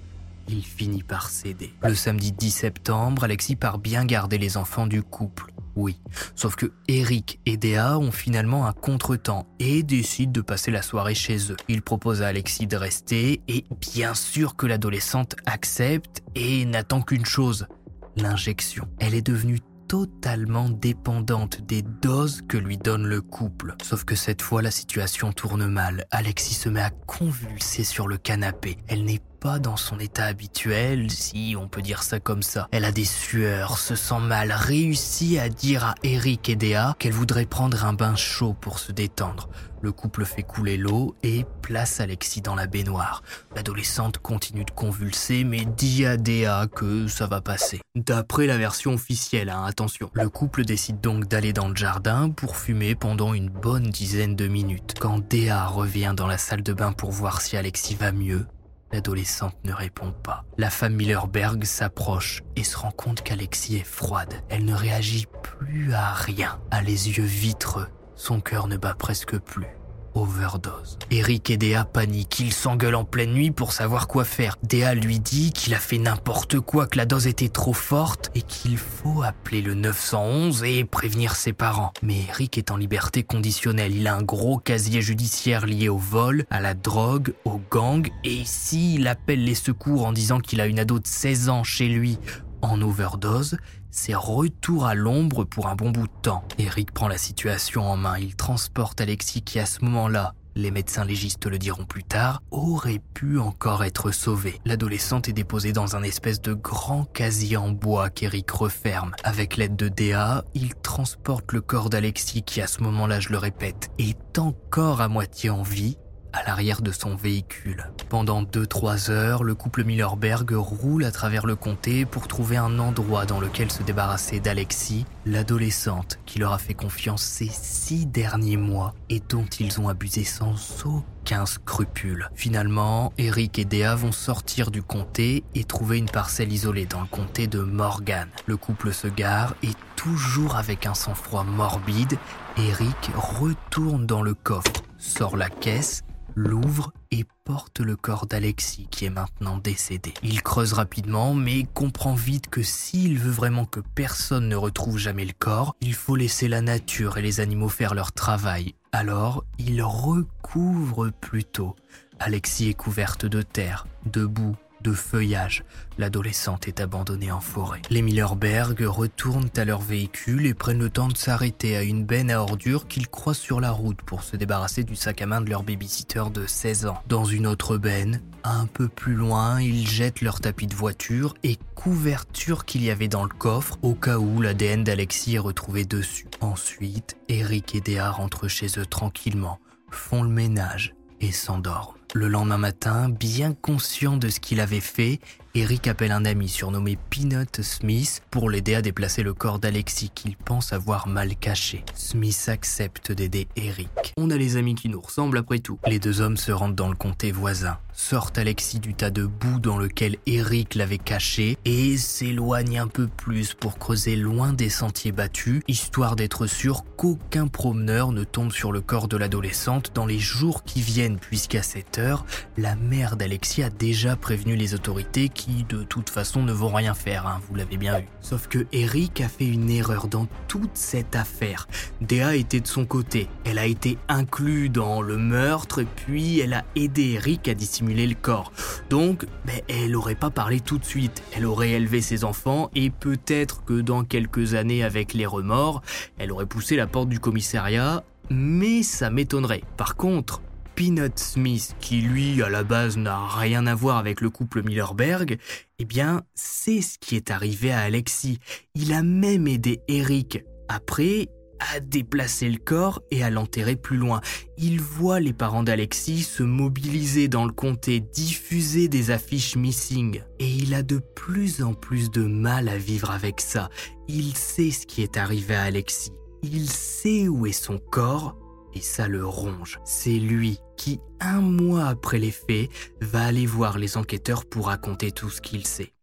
il 0.47 0.63
finit 0.63 1.03
par 1.03 1.29
céder. 1.29 1.73
Le 1.83 1.93
samedi 1.93 2.31
10 2.31 2.51
septembre, 2.51 3.25
Alexis 3.25 3.57
part 3.57 3.79
bien 3.79 4.05
garder 4.05 4.37
les 4.37 4.55
enfants 4.55 4.87
du 4.87 5.03
couple. 5.03 5.51
Oui, 5.75 5.99
sauf 6.35 6.55
que 6.55 6.71
Eric 6.87 7.39
et 7.45 7.57
Dea 7.57 7.97
ont 7.99 8.11
finalement 8.11 8.65
un 8.65 8.73
contretemps 8.73 9.45
et 9.59 9.83
décident 9.83 10.31
de 10.31 10.41
passer 10.41 10.71
la 10.71 10.81
soirée 10.81 11.15
chez 11.15 11.51
eux. 11.51 11.57
Ils 11.67 11.81
proposent 11.81 12.21
à 12.21 12.27
Alexis 12.27 12.67
de 12.67 12.77
rester 12.77 13.41
et 13.47 13.65
bien 13.81 14.13
sûr 14.13 14.55
que 14.55 14.67
l'adolescente 14.67 15.35
accepte 15.45 16.23
et 16.33 16.65
n'attend 16.65 17.01
qu'une 17.01 17.25
chose, 17.25 17.67
l'injection. 18.15 18.87
Elle 18.99 19.15
est 19.15 19.25
devenue 19.25 19.59
totalement 19.87 20.69
dépendante 20.69 21.61
des 21.61 21.81
doses 21.81 22.41
que 22.47 22.57
lui 22.57 22.77
donne 22.77 23.05
le 23.05 23.21
couple. 23.21 23.75
Sauf 23.83 24.03
que 24.03 24.15
cette 24.15 24.41
fois, 24.41 24.61
la 24.61 24.71
situation 24.71 25.31
tourne 25.31 25.67
mal. 25.67 26.05
Alexis 26.11 26.55
se 26.55 26.69
met 26.69 26.81
à 26.81 26.89
convulser 26.89 27.83
sur 27.83 28.07
le 28.07 28.17
canapé. 28.17 28.77
Elle 28.87 29.05
n'est 29.05 29.21
dans 29.45 29.77
son 29.77 29.99
état 29.99 30.25
habituel, 30.25 31.11
si 31.11 31.55
on 31.59 31.67
peut 31.67 31.83
dire 31.83 32.01
ça 32.01 32.19
comme 32.19 32.41
ça. 32.41 32.67
Elle 32.71 32.83
a 32.83 32.91
des 32.91 33.05
sueurs, 33.05 33.77
se 33.77 33.95
sent 33.95 34.19
mal, 34.19 34.51
réussit 34.51 35.37
à 35.37 35.49
dire 35.49 35.85
à 35.85 35.95
Eric 36.03 36.49
et 36.49 36.55
Dea 36.55 36.95
qu'elle 36.97 37.13
voudrait 37.13 37.45
prendre 37.45 37.85
un 37.85 37.93
bain 37.93 38.15
chaud 38.15 38.55
pour 38.59 38.79
se 38.79 38.91
détendre. 38.91 39.49
Le 39.81 39.91
couple 39.91 40.25
fait 40.25 40.41
couler 40.41 40.77
l'eau 40.77 41.15
et 41.21 41.45
place 41.61 41.99
Alexis 41.99 42.41
dans 42.41 42.55
la 42.55 42.65
baignoire. 42.65 43.21
L'adolescente 43.55 44.17
continue 44.17 44.65
de 44.65 44.71
convulser 44.71 45.43
mais 45.43 45.63
dit 45.63 46.07
à 46.07 46.17
Dea 46.17 46.65
que 46.73 47.07
ça 47.07 47.27
va 47.27 47.39
passer. 47.39 47.81
D'après 47.93 48.47
la 48.47 48.57
version 48.57 48.93
officielle, 48.93 49.49
hein, 49.49 49.63
attention. 49.63 50.09
Le 50.13 50.27
couple 50.27 50.65
décide 50.65 51.01
donc 51.01 51.27
d'aller 51.27 51.53
dans 51.53 51.69
le 51.69 51.75
jardin 51.75 52.31
pour 52.31 52.57
fumer 52.57 52.95
pendant 52.95 53.35
une 53.35 53.49
bonne 53.49 53.91
dizaine 53.91 54.35
de 54.35 54.47
minutes. 54.47 54.95
Quand 54.99 55.19
Dea 55.19 55.67
revient 55.67 56.15
dans 56.17 56.27
la 56.27 56.39
salle 56.39 56.63
de 56.63 56.73
bain 56.73 56.91
pour 56.91 57.11
voir 57.11 57.41
si 57.41 57.55
Alexis 57.55 57.93
va 57.93 58.11
mieux, 58.11 58.47
L'adolescente 58.91 59.57
ne 59.63 59.73
répond 59.73 60.11
pas. 60.11 60.45
La 60.57 60.69
femme 60.69 60.95
Millerberg 60.95 61.63
s'approche 61.63 62.43
et 62.55 62.63
se 62.63 62.77
rend 62.77 62.91
compte 62.91 63.21
qu'Alexis 63.21 63.77
est 63.77 63.83
froide. 63.83 64.33
Elle 64.49 64.65
ne 64.65 64.73
réagit 64.73 65.27
plus 65.43 65.93
à 65.93 66.13
rien, 66.13 66.59
a 66.71 66.81
les 66.81 67.09
yeux 67.09 67.23
vitreux. 67.23 67.87
Son 68.15 68.39
cœur 68.39 68.67
ne 68.67 68.77
bat 68.77 68.93
presque 68.93 69.37
plus 69.39 69.67
overdose. 70.15 70.97
Eric 71.11 71.49
et 71.49 71.57
Dea 71.57 71.85
paniquent, 71.85 72.39
ils 72.39 72.53
s'engueulent 72.53 72.95
en 72.95 73.03
pleine 73.03 73.33
nuit 73.33 73.51
pour 73.51 73.73
savoir 73.73 74.07
quoi 74.07 74.23
faire. 74.23 74.57
Dea 74.63 74.95
lui 74.95 75.19
dit 75.19 75.51
qu'il 75.51 75.73
a 75.73 75.79
fait 75.79 75.97
n'importe 75.97 76.59
quoi, 76.59 76.87
que 76.87 76.97
la 76.97 77.05
dose 77.05 77.27
était 77.27 77.49
trop 77.49 77.73
forte 77.73 78.31
et 78.33 78.41
qu'il 78.41 78.77
faut 78.77 79.21
appeler 79.21 79.61
le 79.61 79.75
911 79.75 80.63
et 80.63 80.85
prévenir 80.85 81.35
ses 81.35 81.53
parents. 81.53 81.91
Mais 82.01 82.23
Eric 82.29 82.57
est 82.57 82.71
en 82.71 82.77
liberté 82.77 83.23
conditionnelle, 83.23 83.95
il 83.95 84.07
a 84.07 84.15
un 84.15 84.23
gros 84.23 84.57
casier 84.57 85.01
judiciaire 85.01 85.65
lié 85.65 85.89
au 85.89 85.97
vol, 85.97 86.45
à 86.49 86.61
la 86.61 86.73
drogue, 86.73 87.33
au 87.43 87.61
gang 87.69 88.09
et 88.23 88.43
s'il 88.45 89.07
appelle 89.07 89.43
les 89.43 89.55
secours 89.55 90.05
en 90.05 90.13
disant 90.13 90.39
qu'il 90.39 90.61
a 90.61 90.65
une 90.65 90.79
ado 90.79 90.99
de 90.99 91.07
16 91.07 91.49
ans 91.49 91.63
chez 91.63 91.87
lui 91.87 92.17
en 92.61 92.81
overdose, 92.81 93.57
c'est 93.95 94.13
retour 94.13 94.85
à 94.85 94.93
l'ombre 94.93 95.45
pour 95.45 95.67
un 95.67 95.75
bon 95.75 95.89
bout 95.89 96.07
de 96.07 96.21
temps. 96.21 96.43
Eric 96.59 96.91
prend 96.91 97.07
la 97.07 97.17
situation 97.17 97.89
en 97.89 97.95
main, 97.95 98.19
il 98.19 98.35
transporte 98.35 98.99
Alexis 98.99 99.41
qui 99.41 99.57
à 99.57 99.65
ce 99.65 99.83
moment-là 99.85 100.33
les 100.55 100.71
médecins 100.71 101.03
légistes 101.03 101.47
le 101.47 101.57
diront 101.57 101.85
plus 101.85 102.03
tard, 102.03 102.41
aurait 102.49 103.01
pu 103.13 103.39
encore 103.39 103.83
être 103.83 104.11
sauvé. 104.11 104.59
L'adolescente 104.65 105.27
est 105.27 105.33
déposée 105.33 105.73
dans 105.73 105.97
un 105.97 106.03
espèce 106.03 106.41
de 106.41 106.53
grand 106.53 107.03
casier 107.03 107.57
en 107.57 107.71
bois 107.71 108.09
qu'Eric 108.09 108.49
referme. 108.51 109.13
Avec 109.23 109.57
l'aide 109.57 109.75
de 109.75 109.89
Déa, 109.89 110.45
il 110.53 110.73
transporte 110.75 111.51
le 111.51 111.59
corps 111.59 111.89
d'Alexis 111.89 112.43
qui 112.43 112.61
à 112.61 112.67
ce 112.67 112.83
moment-là, 112.83 113.19
je 113.19 113.29
le 113.29 113.37
répète, 113.37 113.89
est 113.97 114.39
encore 114.39 115.01
à 115.01 115.09
moitié 115.09 115.49
en 115.49 115.61
vie 115.61 115.97
à 116.35 116.43
l'arrière 116.45 116.81
de 116.81 116.91
son 116.91 117.15
véhicule. 117.15 117.89
Pendant 118.09 118.43
2-3 118.43 119.09
heures, 119.09 119.43
le 119.43 119.55
couple 119.55 119.83
Millerberg 119.83 120.51
roule 120.51 121.05
à 121.05 121.11
travers 121.11 121.45
le 121.45 121.55
comté 121.55 122.05
pour 122.05 122.27
trouver 122.27 122.57
un 122.57 122.79
endroit 122.79 123.25
dans 123.25 123.39
lequel 123.39 123.71
se 123.71 123.83
débarrasser 123.83 124.39
d'Alexis, 124.39 125.05
l'adolescente 125.25 126.19
qui 126.25 126.39
leur 126.39 126.53
a 126.53 126.57
fait 126.57 126.73
confiance 126.73 127.23
ces 127.23 127.49
six 127.49 128.05
derniers 128.05 128.57
mois 128.57 128.93
et 129.09 129.21
dont 129.29 129.45
ils 129.59 129.79
ont 129.79 129.87
abusé 129.87 130.23
sans 130.23 130.55
aucun 130.85 131.45
scrupule. 131.45 132.29
Finalement, 132.35 133.13
Eric 133.17 133.57
et 133.57 133.65
Dea 133.65 133.95
vont 133.95 134.11
sortir 134.11 134.71
du 134.71 134.83
comté 134.83 135.43
et 135.55 135.63
trouver 135.63 135.97
une 135.97 136.09
parcelle 136.09 136.51
isolée 136.51 136.85
dans 136.85 137.01
le 137.01 137.07
comté 137.07 137.47
de 137.47 137.59
Morgan. 137.59 138.27
Le 138.45 138.57
couple 138.57 138.93
se 138.93 139.07
gare 139.07 139.55
et 139.63 139.71
toujours 139.95 140.55
avec 140.57 140.85
un 140.85 140.93
sang-froid 140.93 141.43
morbide, 141.43 142.17
Eric 142.57 143.11
retourne 143.15 144.05
dans 144.05 144.21
le 144.21 144.33
coffre, 144.33 144.83
sort 144.97 145.35
la 145.35 145.49
caisse 145.49 146.04
l'ouvre 146.35 146.93
et 147.11 147.25
porte 147.43 147.79
le 147.79 147.95
corps 147.95 148.25
d'Alexis 148.25 148.87
qui 148.91 149.05
est 149.05 149.09
maintenant 149.09 149.57
décédé. 149.57 150.13
Il 150.21 150.43
creuse 150.43 150.73
rapidement 150.73 151.33
mais 151.33 151.65
comprend 151.73 152.13
vite 152.13 152.49
que 152.49 152.61
s'il 152.61 153.17
veut 153.17 153.31
vraiment 153.31 153.65
que 153.65 153.79
personne 153.79 154.47
ne 154.47 154.55
retrouve 154.55 154.97
jamais 154.97 155.25
le 155.25 155.33
corps, 155.37 155.75
il 155.81 155.93
faut 155.93 156.15
laisser 156.15 156.47
la 156.47 156.61
nature 156.61 157.17
et 157.17 157.21
les 157.21 157.39
animaux 157.39 157.69
faire 157.69 157.95
leur 157.95 158.11
travail. 158.11 158.75
Alors, 158.91 159.43
il 159.57 159.81
recouvre 159.81 161.09
plutôt. 161.09 161.75
Alexis 162.19 162.69
est 162.69 162.73
couverte 162.73 163.25
de 163.25 163.41
terre, 163.41 163.87
de 164.05 164.25
boue, 164.25 164.55
de 164.85 164.93
feuillage. 164.93 165.63
L'adolescente 165.97 166.67
est 166.67 166.79
abandonnée 166.79 167.31
en 167.31 167.39
forêt. 167.39 167.81
Les 167.89 168.03
Millerberg 168.03 168.79
retournent 168.81 169.49
à 169.57 169.65
leur 169.65 169.81
véhicule 169.81 170.45
et 170.45 170.53
prennent 170.53 170.79
le 170.79 170.91
temps 170.91 171.07
de 171.07 171.17
s'arrêter 171.17 171.75
à 171.75 171.81
une 171.81 172.05
benne 172.05 172.29
à 172.29 172.41
ordures 172.41 172.87
qu'ils 172.87 173.07
croisent 173.07 173.39
sur 173.39 173.59
la 173.59 173.71
route 173.71 174.01
pour 174.03 174.21
se 174.21 174.35
débarrasser 174.35 174.83
du 174.83 174.95
sac 174.95 175.23
à 175.23 175.25
main 175.25 175.41
de 175.41 175.49
leur 175.49 175.63
babysitter 175.63 176.25
de 176.31 176.45
16 176.45 176.85
ans. 176.85 177.01
Dans 177.07 177.25
une 177.25 177.47
autre 177.47 177.77
benne, 177.77 178.21
un 178.43 178.67
peu 178.67 178.87
plus 178.87 179.15
loin, 179.15 179.59
ils 179.59 179.87
jettent 179.87 180.21
leur 180.21 180.39
tapis 180.39 180.67
de 180.67 180.75
voiture 180.75 181.33
et 181.43 181.57
couverture 181.73 182.65
qu'il 182.65 182.83
y 182.83 182.91
avait 182.91 183.07
dans 183.07 183.23
le 183.23 183.29
coffre 183.29 183.79
au 183.81 183.95
cas 183.95 184.19
où 184.19 184.39
l'ADN 184.39 184.83
d'Alexis 184.83 185.35
est 185.35 185.39
retrouvé 185.39 185.83
dessus. 185.85 186.27
Ensuite, 186.41 187.17
Eric 187.27 187.73
et 187.73 187.81
Dea 187.81 188.11
rentrent 188.11 188.47
chez 188.47 188.67
eux 188.77 188.85
tranquillement, 188.85 189.59
font 189.89 190.21
le 190.21 190.29
ménage 190.29 190.93
et 191.21 191.31
s'endorment. 191.31 191.95
Le 192.15 192.29
lendemain 192.29 192.57
matin, 192.57 193.09
bien 193.09 193.53
conscient 193.53 194.15
de 194.15 194.29
ce 194.29 194.39
qu'il 194.39 194.61
avait 194.61 194.79
fait, 194.79 195.19
Eric 195.53 195.85
appelle 195.89 196.13
un 196.13 196.23
ami 196.23 196.47
surnommé 196.47 196.97
Peanut 197.09 197.61
Smith 197.61 198.21
pour 198.31 198.49
l'aider 198.49 198.73
à 198.73 198.81
déplacer 198.81 199.21
le 199.21 199.33
corps 199.33 199.59
d'Alexis 199.59 200.11
qu'il 200.15 200.37
pense 200.37 200.71
avoir 200.71 201.09
mal 201.09 201.35
caché. 201.35 201.83
Smith 201.93 202.45
accepte 202.47 203.11
d'aider 203.11 203.49
Eric. 203.57 204.13
On 204.15 204.29
a 204.31 204.37
les 204.37 204.55
amis 204.55 204.75
qui 204.75 204.87
nous 204.87 205.01
ressemblent 205.01 205.37
après 205.37 205.59
tout. 205.59 205.77
Les 205.87 205.99
deux 205.99 206.21
hommes 206.21 206.37
se 206.37 206.53
rendent 206.53 206.73
dans 206.73 206.87
le 206.87 206.95
comté 206.95 207.33
voisin, 207.33 207.79
sortent 207.95 208.37
Alexis 208.37 208.79
du 208.79 208.93
tas 208.93 209.09
de 209.09 209.25
boue 209.25 209.59
dans 209.59 209.77
lequel 209.77 210.17
Eric 210.25 210.75
l'avait 210.75 210.97
caché 210.97 211.57
et 211.65 211.97
s'éloignent 211.97 212.79
un 212.79 212.87
peu 212.87 213.07
plus 213.07 213.53
pour 213.53 213.79
creuser 213.79 214.15
loin 214.15 214.53
des 214.53 214.69
sentiers 214.69 215.11
battus, 215.11 215.61
histoire 215.67 216.15
d'être 216.15 216.45
sûr 216.45 216.83
qu'aucun 216.97 217.47
promeneur 217.47 218.11
ne 218.11 218.23
tombe 218.23 218.51
sur 218.51 218.71
le 218.71 218.81
corps 218.81 219.07
de 219.07 219.17
l'adolescente 219.17 219.91
dans 219.95 220.05
les 220.05 220.19
jours 220.19 220.63
qui 220.63 220.81
viennent, 220.81 221.17
puisqu'à 221.17 221.63
cette 221.63 221.97
heure, 221.97 222.25
la 222.57 222.75
mère 222.75 223.15
d'Alexis 223.15 223.63
a 223.63 223.69
déjà 223.69 224.15
prévenu 224.15 224.55
les 224.55 224.73
autorités 224.73 225.29
qui 225.29 225.63
de 225.63 225.83
toute 225.83 226.09
façon 226.09 226.43
ne 226.43 226.53
vont 226.53 226.73
rien 226.73 226.93
faire, 226.93 227.25
hein, 227.25 227.39
vous 227.47 227.55
l'avez 227.55 227.77
bien 227.77 227.99
vu. 227.99 228.07
Sauf 228.21 228.47
que 228.47 228.67
Eric 228.71 229.21
a 229.21 229.29
fait 229.29 229.47
une 229.47 229.69
erreur 229.69 230.07
dans 230.07 230.27
toute 230.47 230.75
cette 230.75 231.15
affaire. 231.15 231.67
Dea 232.01 232.35
était 232.35 232.59
de 232.59 232.67
son 232.67 232.85
côté, 232.85 233.29
elle 233.45 233.59
a 233.59 233.65
été 233.65 233.97
inclue 234.09 234.69
dans 234.69 235.01
le 235.01 235.17
meurtre 235.17 235.83
puis 235.95 236.39
elle 236.39 236.53
a 236.53 236.65
aidé 236.75 237.13
Eric 237.13 237.47
à 237.47 237.53
dissimuler 237.53 237.84
le 237.93 238.15
corps. 238.15 238.51
Donc, 238.89 239.25
ben, 239.45 239.61
elle 239.69 239.91
n'aurait 239.91 240.15
pas 240.15 240.29
parlé 240.29 240.59
tout 240.59 240.77
de 240.77 240.85
suite, 240.85 241.23
elle 241.35 241.45
aurait 241.45 241.71
élevé 241.71 242.01
ses 242.01 242.23
enfants 242.23 242.69
et 242.75 242.89
peut-être 242.89 243.63
que 243.63 243.81
dans 243.81 244.03
quelques 244.03 244.53
années 244.55 244.83
avec 244.83 245.13
les 245.13 245.25
remords, 245.25 245.81
elle 246.17 246.31
aurait 246.31 246.45
poussé 246.45 246.75
la 246.75 246.87
porte 246.87 247.09
du 247.09 247.19
commissariat 247.19 248.03
mais 248.29 248.83
ça 248.83 249.09
m'étonnerait. 249.09 249.63
Par 249.77 249.95
contre, 249.95 250.41
Peanut 250.75 251.17
Smith, 251.17 251.75
qui 251.79 252.01
lui 252.01 252.41
à 252.41 252.49
la 252.49 252.63
base 252.63 252.97
n'a 252.97 253.25
rien 253.27 253.65
à 253.65 253.75
voir 253.75 253.97
avec 253.97 254.19
le 254.21 254.29
couple 254.29 254.63
Millerberg, 254.63 255.37
eh 255.79 255.85
bien 255.85 256.23
c'est 256.33 256.81
ce 256.81 256.97
qui 256.99 257.15
est 257.15 257.31
arrivé 257.31 257.71
à 257.71 257.81
Alexis. 257.81 258.39
Il 258.73 258.93
a 258.93 259.03
même 259.03 259.47
aidé 259.47 259.81
Eric. 259.87 260.43
Après, 260.67 261.29
à 261.59 261.79
déplacer 261.79 262.49
le 262.49 262.57
corps 262.57 263.01
et 263.11 263.23
à 263.23 263.29
l'enterrer 263.29 263.75
plus 263.75 263.97
loin. 263.97 264.21
Il 264.57 264.81
voit 264.81 265.19
les 265.19 265.33
parents 265.33 265.63
d'Alexis 265.63 266.23
se 266.23 266.43
mobiliser 266.43 267.27
dans 267.27 267.45
le 267.45 267.51
comté, 267.51 267.99
diffuser 267.99 268.87
des 268.87 269.11
affiches 269.11 269.55
missing. 269.55 270.21
Et 270.39 270.49
il 270.49 270.73
a 270.73 270.83
de 270.83 270.99
plus 271.15 271.61
en 271.63 271.73
plus 271.73 272.11
de 272.11 272.23
mal 272.23 272.69
à 272.69 272.77
vivre 272.77 273.11
avec 273.11 273.41
ça. 273.41 273.69
Il 274.07 274.35
sait 274.35 274.71
ce 274.71 274.85
qui 274.85 275.01
est 275.01 275.17
arrivé 275.17 275.55
à 275.55 275.63
Alexis. 275.63 276.11
Il 276.43 276.69
sait 276.69 277.27
où 277.27 277.45
est 277.45 277.51
son 277.51 277.79
corps 277.79 278.37
et 278.75 278.81
ça 278.81 279.07
le 279.07 279.25
ronge. 279.25 279.79
C'est 279.85 280.19
lui 280.19 280.59
qui, 280.77 280.99
un 281.19 281.41
mois 281.41 281.85
après 281.85 282.19
les 282.19 282.31
faits, 282.31 282.69
va 283.01 283.25
aller 283.25 283.45
voir 283.45 283.77
les 283.77 283.97
enquêteurs 283.97 284.45
pour 284.45 284.67
raconter 284.67 285.11
tout 285.11 285.29
ce 285.29 285.41
qu'il 285.41 285.65
sait. 285.65 285.94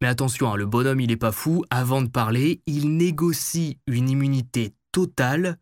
Mais 0.00 0.08
attention, 0.08 0.52
hein, 0.52 0.56
le 0.56 0.66
bonhomme 0.66 1.00
il 1.00 1.10
est 1.10 1.16
pas 1.16 1.32
fou, 1.32 1.64
avant 1.70 2.02
de 2.02 2.08
parler, 2.08 2.60
il 2.66 2.96
négocie 2.96 3.78
une 3.86 4.10
immunité 4.10 4.74
totale 4.92 5.58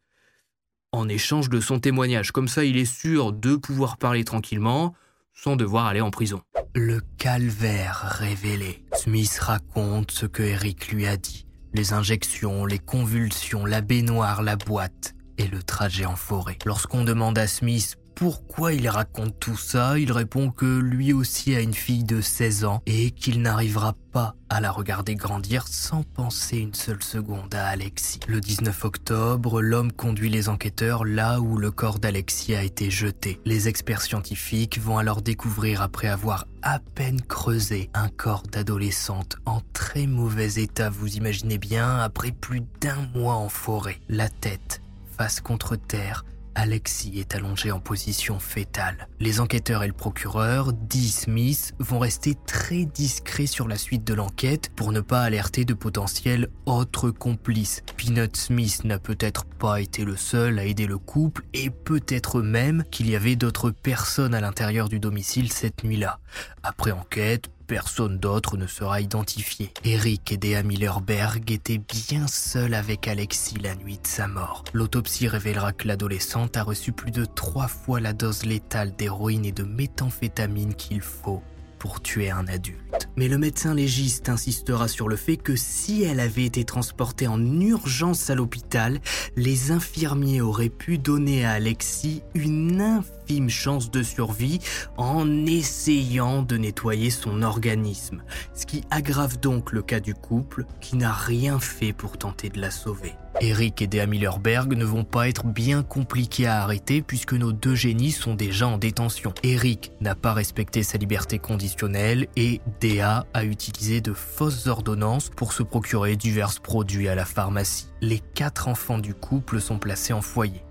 en 0.92 1.08
échange 1.08 1.48
de 1.48 1.60
son 1.60 1.80
témoignage. 1.80 2.32
Comme 2.32 2.48
ça, 2.48 2.64
il 2.64 2.76
est 2.76 2.84
sûr 2.84 3.32
de 3.32 3.56
pouvoir 3.56 3.96
parler 3.96 4.24
tranquillement 4.24 4.94
sans 5.32 5.56
devoir 5.56 5.86
aller 5.86 6.00
en 6.00 6.10
prison. 6.10 6.40
Le 6.74 7.00
calvaire 7.18 8.16
révélé. 8.18 8.84
Smith 8.94 9.36
raconte 9.40 10.12
ce 10.12 10.26
que 10.26 10.42
Eric 10.42 10.88
lui 10.88 11.06
a 11.06 11.16
dit. 11.16 11.46
Les 11.72 11.92
injections, 11.92 12.64
les 12.64 12.78
convulsions, 12.78 13.64
la 13.66 13.80
baignoire, 13.80 14.42
la 14.42 14.54
boîte 14.56 15.14
et 15.38 15.48
le 15.48 15.62
trajet 15.62 16.04
en 16.04 16.14
forêt. 16.14 16.58
Lorsqu'on 16.64 17.04
demande 17.04 17.38
à 17.38 17.48
Smith 17.48 17.96
pourquoi 18.14 18.72
il 18.72 18.88
raconte 18.88 19.38
tout 19.40 19.56
ça, 19.56 19.98
il 19.98 20.12
répond 20.12 20.50
que 20.50 20.78
lui 20.78 21.12
aussi 21.12 21.54
a 21.54 21.60
une 21.60 21.74
fille 21.74 22.04
de 22.04 22.20
16 22.20 22.64
ans 22.64 22.82
et 22.86 23.10
qu'il 23.10 23.42
n'arrivera 23.42 23.94
pas 24.12 24.36
à 24.48 24.60
la 24.60 24.70
regarder 24.70 25.16
grandir 25.16 25.66
sans 25.66 26.04
penser 26.04 26.58
une 26.58 26.74
seule 26.74 27.02
seconde 27.02 27.54
à 27.54 27.66
Alexis. 27.66 28.20
Le 28.28 28.40
19 28.40 28.84
octobre, 28.84 29.60
l'homme 29.60 29.90
conduit 29.90 30.30
les 30.30 30.48
enquêteurs 30.48 31.04
là 31.04 31.40
où 31.40 31.56
le 31.56 31.70
corps 31.70 31.98
d'Alexis 31.98 32.54
a 32.54 32.62
été 32.62 32.90
jeté. 32.90 33.40
Les 33.44 33.66
experts 33.66 34.02
scientifiques 34.02 34.80
vont 34.80 34.98
alors 34.98 35.20
découvrir, 35.20 35.82
après 35.82 36.08
avoir 36.08 36.46
à 36.62 36.78
peine 36.78 37.20
creusé, 37.20 37.90
un 37.94 38.08
corps 38.08 38.44
d'adolescente 38.44 39.36
en 39.44 39.60
très 39.72 40.06
mauvais 40.06 40.54
état, 40.54 40.88
vous 40.88 41.16
imaginez 41.16 41.58
bien, 41.58 41.98
après 41.98 42.30
plus 42.30 42.62
d'un 42.80 43.08
mois 43.14 43.34
en 43.34 43.48
forêt. 43.48 44.00
La 44.08 44.28
tête, 44.28 44.80
face 45.16 45.40
contre 45.40 45.76
terre, 45.76 46.24
Alexis 46.54 47.18
est 47.18 47.34
allongé 47.34 47.70
en 47.72 47.80
position 47.80 48.38
fétale. 48.38 49.08
Les 49.20 49.40
enquêteurs 49.40 49.82
et 49.82 49.86
le 49.86 49.92
procureur, 49.92 50.72
Dee 50.72 51.10
Smith, 51.10 51.74
vont 51.78 51.98
rester 51.98 52.34
très 52.46 52.84
discrets 52.84 53.46
sur 53.46 53.68
la 53.68 53.76
suite 53.76 54.04
de 54.04 54.14
l'enquête 54.14 54.70
pour 54.74 54.92
ne 54.92 55.00
pas 55.00 55.22
alerter 55.22 55.64
de 55.64 55.74
potentiels 55.74 56.48
autres 56.66 57.10
complices. 57.10 57.82
Peanut 57.96 58.36
Smith 58.36 58.84
n'a 58.84 58.98
peut-être 58.98 59.44
pas 59.44 59.80
été 59.80 60.04
le 60.04 60.16
seul 60.16 60.58
à 60.58 60.64
aider 60.64 60.86
le 60.86 60.98
couple 60.98 61.42
et 61.54 61.70
peut-être 61.70 62.42
même 62.42 62.84
qu'il 62.90 63.10
y 63.10 63.16
avait 63.16 63.36
d'autres 63.36 63.70
personnes 63.70 64.34
à 64.34 64.40
l'intérieur 64.40 64.88
du 64.88 65.00
domicile 65.00 65.52
cette 65.52 65.84
nuit-là. 65.84 66.18
Après 66.62 66.92
enquête, 66.92 67.50
Personne 67.66 68.18
d'autre 68.18 68.56
ne 68.56 68.66
sera 68.66 69.00
identifié. 69.00 69.72
Eric 69.84 70.32
et 70.32 70.36
Dea 70.36 70.62
Millerberg 70.62 71.50
étaient 71.50 71.78
bien 71.78 72.26
seuls 72.26 72.74
avec 72.74 73.08
Alexis 73.08 73.56
la 73.58 73.74
nuit 73.74 73.98
de 74.02 74.06
sa 74.06 74.28
mort. 74.28 74.64
L'autopsie 74.74 75.28
révélera 75.28 75.72
que 75.72 75.88
l'adolescente 75.88 76.56
a 76.58 76.62
reçu 76.62 76.92
plus 76.92 77.10
de 77.10 77.24
trois 77.24 77.68
fois 77.68 78.00
la 78.00 78.12
dose 78.12 78.44
létale 78.44 78.94
d'héroïne 78.94 79.46
et 79.46 79.52
de 79.52 79.62
méthamphétamine 79.62 80.74
qu'il 80.74 81.00
faut 81.00 81.42
pour 81.78 82.00
tuer 82.00 82.30
un 82.30 82.46
adulte. 82.48 83.08
Mais 83.16 83.28
le 83.28 83.36
médecin 83.36 83.74
légiste 83.74 84.30
insistera 84.30 84.88
sur 84.88 85.06
le 85.06 85.16
fait 85.16 85.36
que 85.36 85.54
si 85.54 86.02
elle 86.02 86.18
avait 86.18 86.44
été 86.44 86.64
transportée 86.64 87.26
en 87.26 87.60
urgence 87.60 88.30
à 88.30 88.34
l'hôpital, 88.34 89.00
les 89.36 89.70
infirmiers 89.70 90.40
auraient 90.40 90.70
pu 90.70 90.96
donner 90.96 91.44
à 91.44 91.52
Alexis 91.52 92.22
une 92.34 92.80
infime 92.80 93.14
chance 93.48 93.90
de 93.90 94.02
survie 94.02 94.60
en 94.96 95.46
essayant 95.46 96.42
de 96.42 96.56
nettoyer 96.56 97.10
son 97.10 97.42
organisme, 97.42 98.22
ce 98.54 98.66
qui 98.66 98.82
aggrave 98.90 99.38
donc 99.38 99.72
le 99.72 99.82
cas 99.82 100.00
du 100.00 100.14
couple 100.14 100.64
qui 100.80 100.96
n'a 100.96 101.12
rien 101.12 101.58
fait 101.58 101.92
pour 101.92 102.18
tenter 102.18 102.48
de 102.48 102.60
la 102.60 102.70
sauver. 102.70 103.14
Eric 103.40 103.82
et 103.82 103.86
Dea 103.86 104.06
Millerberg 104.06 104.74
ne 104.74 104.84
vont 104.84 105.04
pas 105.04 105.28
être 105.28 105.46
bien 105.46 105.82
compliqués 105.82 106.46
à 106.46 106.62
arrêter 106.62 107.02
puisque 107.02 107.32
nos 107.32 107.52
deux 107.52 107.74
génies 107.74 108.12
sont 108.12 108.34
déjà 108.34 108.68
en 108.68 108.78
détention. 108.78 109.34
Eric 109.42 109.92
n'a 110.00 110.14
pas 110.14 110.32
respecté 110.32 110.82
sa 110.82 110.98
liberté 110.98 111.38
conditionnelle 111.38 112.28
et 112.36 112.60
Dea 112.80 113.26
a 113.34 113.44
utilisé 113.44 114.00
de 114.00 114.12
fausses 114.12 114.68
ordonnances 114.68 115.30
pour 115.30 115.52
se 115.52 115.62
procurer 115.64 116.16
divers 116.16 116.60
produits 116.60 117.08
à 117.08 117.14
la 117.14 117.24
pharmacie. 117.24 117.88
Les 118.00 118.20
quatre 118.20 118.68
enfants 118.68 118.98
du 118.98 119.14
couple 119.14 119.60
sont 119.60 119.78
placés 119.78 120.12
en 120.12 120.22
foyer. 120.22 120.62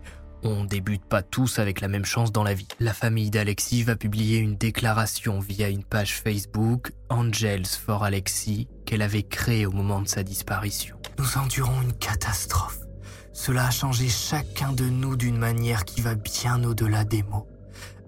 On 0.46 0.66
débute 0.66 1.06
pas 1.06 1.22
tous 1.22 1.58
avec 1.58 1.80
la 1.80 1.88
même 1.88 2.04
chance 2.04 2.34
dans 2.34 2.44
la 2.44 2.54
vie. 2.54 2.68
La 2.82 2.94
famille 2.94 3.30
d'Alexis 3.30 3.84
va 3.84 3.96
publier 3.96 4.40
une 4.40 4.58
déclaration 4.58 5.40
via 5.40 5.70
une 5.70 5.86
page 5.86 6.20
Facebook, 6.22 6.92
Angels 7.10 7.66
for 7.66 8.04
Alexis, 8.04 8.68
qu'elle 8.86 9.02
avait 9.02 9.24
créée 9.24 9.66
au 9.66 9.72
moment 9.72 10.02
de 10.02 10.08
sa 10.08 10.22
disparition. 10.24 10.98
Nous 11.18 11.38
endurons 11.38 11.82
une 11.82 11.94
catastrophe. 11.94 12.80
Cela 13.32 13.68
a 13.68 13.72
changé 13.72 14.10
chacun 14.10 14.74
de 14.74 14.84
nous 14.84 15.16
d'une 15.16 15.38
manière 15.38 15.86
qui 15.86 16.02
va 16.02 16.16
bien 16.16 16.62
au-delà 16.66 17.06
des 17.06 17.24
mots. 17.24 17.48